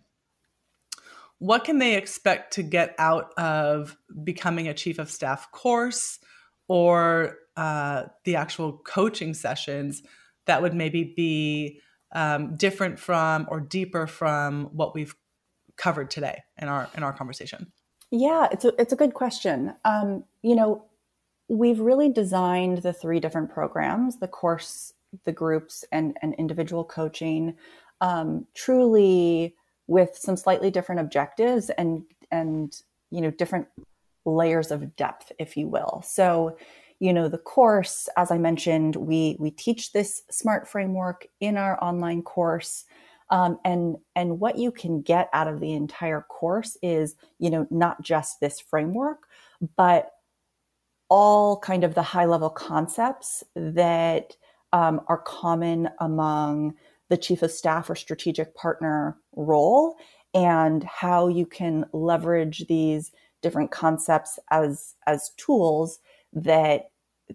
[1.40, 6.20] what can they expect to get out of becoming a chief of staff course
[6.68, 10.04] or uh, the actual coaching sessions
[10.46, 11.80] that would maybe be
[12.14, 15.16] um, different from or deeper from what we've
[15.76, 17.72] covered today in our in our conversation
[18.12, 19.74] Yeah, it's a, it's a good question.
[19.86, 20.86] Um, you know,
[21.48, 24.94] we've really designed the three different programs the course,
[25.26, 27.56] the groups, and, and individual coaching
[28.02, 29.56] um, truly
[29.88, 33.68] with some slightly different objectives and, and, you know, different
[34.26, 36.04] layers of depth, if you will.
[36.06, 36.58] So,
[37.00, 41.82] you know, the course, as I mentioned, we, we teach this SMART framework in our
[41.84, 42.86] online course.
[43.30, 47.66] Um, and and what you can get out of the entire course is you know
[47.72, 49.24] not just this framework
[49.78, 50.12] but
[51.10, 54.36] all kind of the high level concepts that
[54.74, 56.74] um, are common among
[57.10, 59.96] the chief of staff or strategic partner role
[60.34, 66.00] and how you can leverage these different concepts as as tools
[66.36, 66.90] that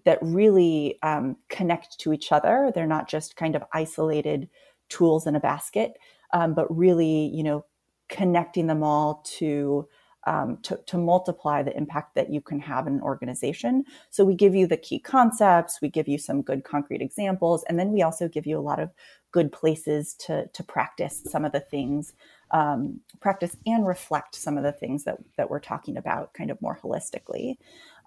[0.05, 4.47] that really um, connect to each other they're not just kind of isolated
[4.89, 5.97] tools in a basket,
[6.33, 7.65] um, but really, you know,
[8.09, 9.87] connecting them all to,
[10.27, 13.85] um, to to multiply the impact that you can have in an organization.
[14.09, 17.79] So we give you the key concepts, we give you some good concrete examples, and
[17.79, 18.91] then we also give you a lot of
[19.31, 22.13] good places to to practice some of the things,
[22.51, 26.61] um, practice and reflect some of the things that that we're talking about, kind of
[26.61, 27.55] more holistically.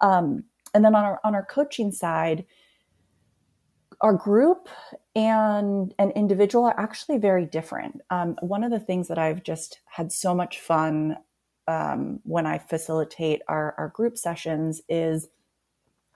[0.01, 0.43] Um,
[0.73, 2.45] and then on our on our coaching side,
[4.01, 4.69] our group
[5.15, 8.01] and an individual are actually very different.
[8.09, 11.17] Um, one of the things that I've just had so much fun
[11.67, 15.29] um, when I facilitate our, our group sessions is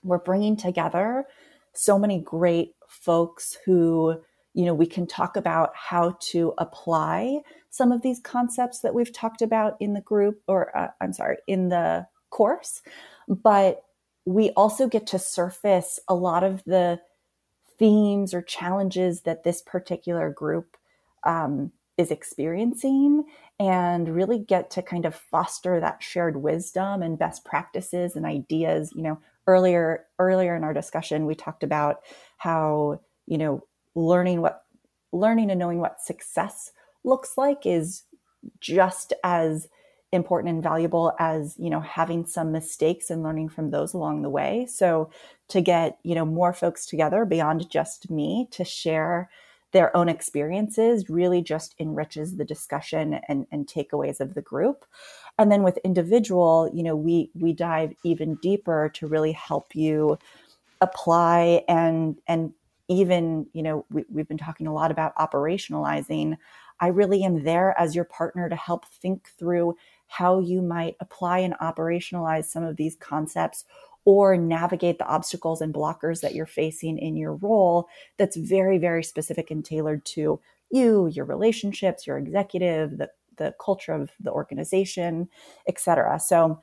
[0.04, 1.26] we're bringing together
[1.74, 4.20] so many great folks who
[4.54, 7.40] you know we can talk about how to apply
[7.70, 11.38] some of these concepts that we've talked about in the group or uh, i'm sorry
[11.48, 12.82] in the course
[13.28, 13.84] but
[14.28, 17.00] we also get to surface a lot of the
[17.80, 20.76] themes or challenges that this particular group
[21.24, 23.24] um, is experiencing
[23.58, 28.92] and really get to kind of foster that shared wisdom and best practices and ideas.
[28.94, 32.02] You know earlier earlier in our discussion we talked about
[32.36, 33.64] how you know
[33.96, 34.66] learning what
[35.14, 36.74] learning and knowing what success
[37.06, 38.04] looks like is
[38.60, 39.70] just as
[40.12, 44.30] important and valuable as you know having some mistakes and learning from those along the
[44.30, 44.66] way.
[44.70, 45.10] So
[45.50, 49.30] to get you know more folks together beyond just me to share
[49.74, 54.86] their own experiences really just enriches the discussion and, and takeaways of the group.
[55.38, 60.18] And then with individual you know we we dive even deeper to really help you
[60.80, 62.54] apply and and
[62.88, 66.38] even you know we, we've been talking a lot about operationalizing.
[66.80, 69.76] I really am there as your partner to help think through
[70.08, 73.66] how you might apply and operationalize some of these concepts
[74.06, 77.88] or navigate the obstacles and blockers that you're facing in your role
[78.18, 80.40] that's very very specific and tailored to
[80.72, 85.28] you your relationships your executive the, the culture of the organization
[85.68, 86.60] etc so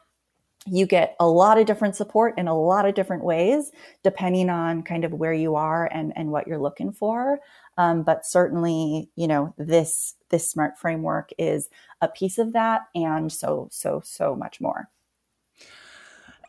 [0.66, 3.70] you get a lot of different support in a lot of different ways
[4.02, 7.38] depending on kind of where you are and, and what you're looking for.
[7.76, 11.68] Um, but certainly you know this this smart framework is
[12.00, 14.88] a piece of that and so so so much more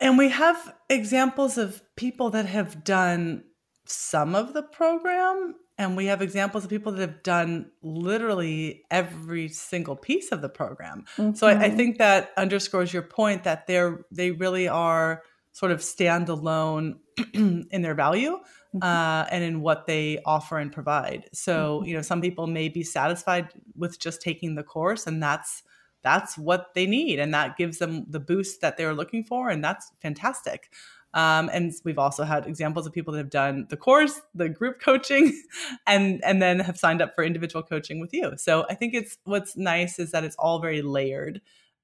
[0.00, 3.44] and we have examples of people that have done
[3.86, 9.48] some of the program and we have examples of people that have done literally every
[9.48, 11.76] single piece of the program so I, I Mhm.
[11.76, 15.22] think that underscores your point that they're they really are
[15.52, 16.98] sort of standalone
[17.34, 18.38] in their value.
[18.82, 21.28] Uh, and in what they offer and provide.
[21.32, 25.62] So you know some people may be satisfied with just taking the course and that's
[26.02, 29.62] that's what they need and that gives them the boost that they're looking for and
[29.62, 30.70] that's fantastic.
[31.14, 34.80] Um, and we've also had examples of people that have done the course the group
[34.82, 35.40] coaching
[35.86, 38.32] and and then have signed up for individual coaching with you.
[38.36, 41.40] So i think it's what's nice is that it's all very layered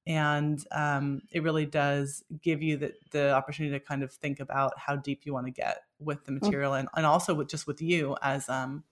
[0.06, 4.72] and um, it really does give you the, the opportunity to kind of think about
[4.76, 6.42] how deep you want to get with the mm.
[6.42, 8.82] material and, and also with just with you as um,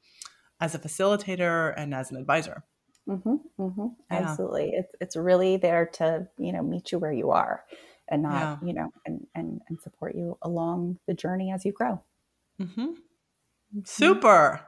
[0.61, 2.63] as a facilitator and as an advisor
[3.09, 3.87] mm-hmm, mm-hmm.
[4.11, 4.19] Yeah.
[4.19, 7.65] absolutely it's, it's really there to you know meet you where you are
[8.09, 8.69] and not yeah.
[8.69, 12.01] you know and, and and support you along the journey as you grow
[12.61, 12.81] mm-hmm.
[12.81, 13.81] mm-hmm.
[13.85, 14.61] super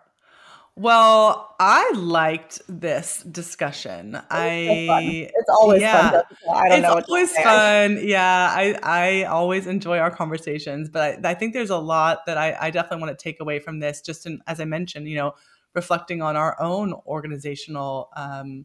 [0.75, 4.14] well, I liked this discussion.
[4.14, 6.23] It's I it's always yeah, fun.
[6.51, 6.97] I don't it's know.
[6.97, 7.99] It's always fun.
[8.03, 12.39] Yeah, I I always enjoy our conversations, but I, I think there's a lot that
[12.39, 14.01] I, I definitely want to take away from this.
[14.01, 15.35] Just in, as I mentioned, you know,
[15.75, 18.64] reflecting on our own organizational um,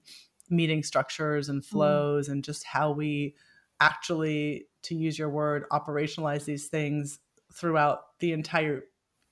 [0.49, 1.65] meeting structures and mm.
[1.65, 2.31] flows, mm.
[2.31, 3.35] and just how we
[3.81, 7.19] actually, to use your word, operationalize these things
[7.53, 8.83] throughout the entire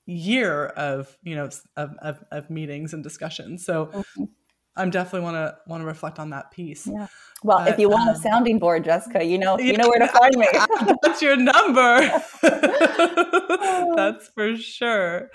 [0.05, 3.65] year of you know of, of, of meetings and discussions.
[3.65, 4.23] So mm-hmm.
[4.75, 6.87] i'm definitely want to want to reflect on that piece.
[6.87, 7.07] Yeah.
[7.43, 9.99] Well but, if you want um, a sounding board jessica you know you know where
[9.99, 10.47] to find me.
[11.01, 12.11] That's your number.
[13.95, 15.31] That's for sure.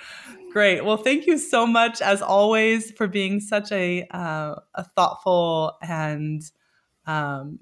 [0.53, 0.85] Great.
[0.85, 6.43] Well thank you so much as always for being such a uh, a thoughtful and
[7.07, 7.59] um,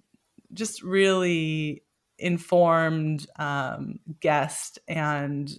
[0.52, 1.84] just really
[2.18, 5.50] informed um, guest and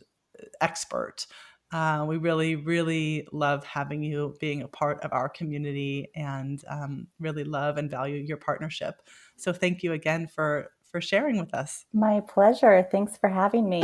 [0.61, 1.25] expert.
[1.71, 7.07] Uh, we really, really love having you being a part of our community and um,
[7.19, 8.95] really love and value your partnership.
[9.37, 11.85] So thank you again for for sharing with us.
[11.93, 12.87] My pleasure.
[12.91, 13.83] Thanks for having me.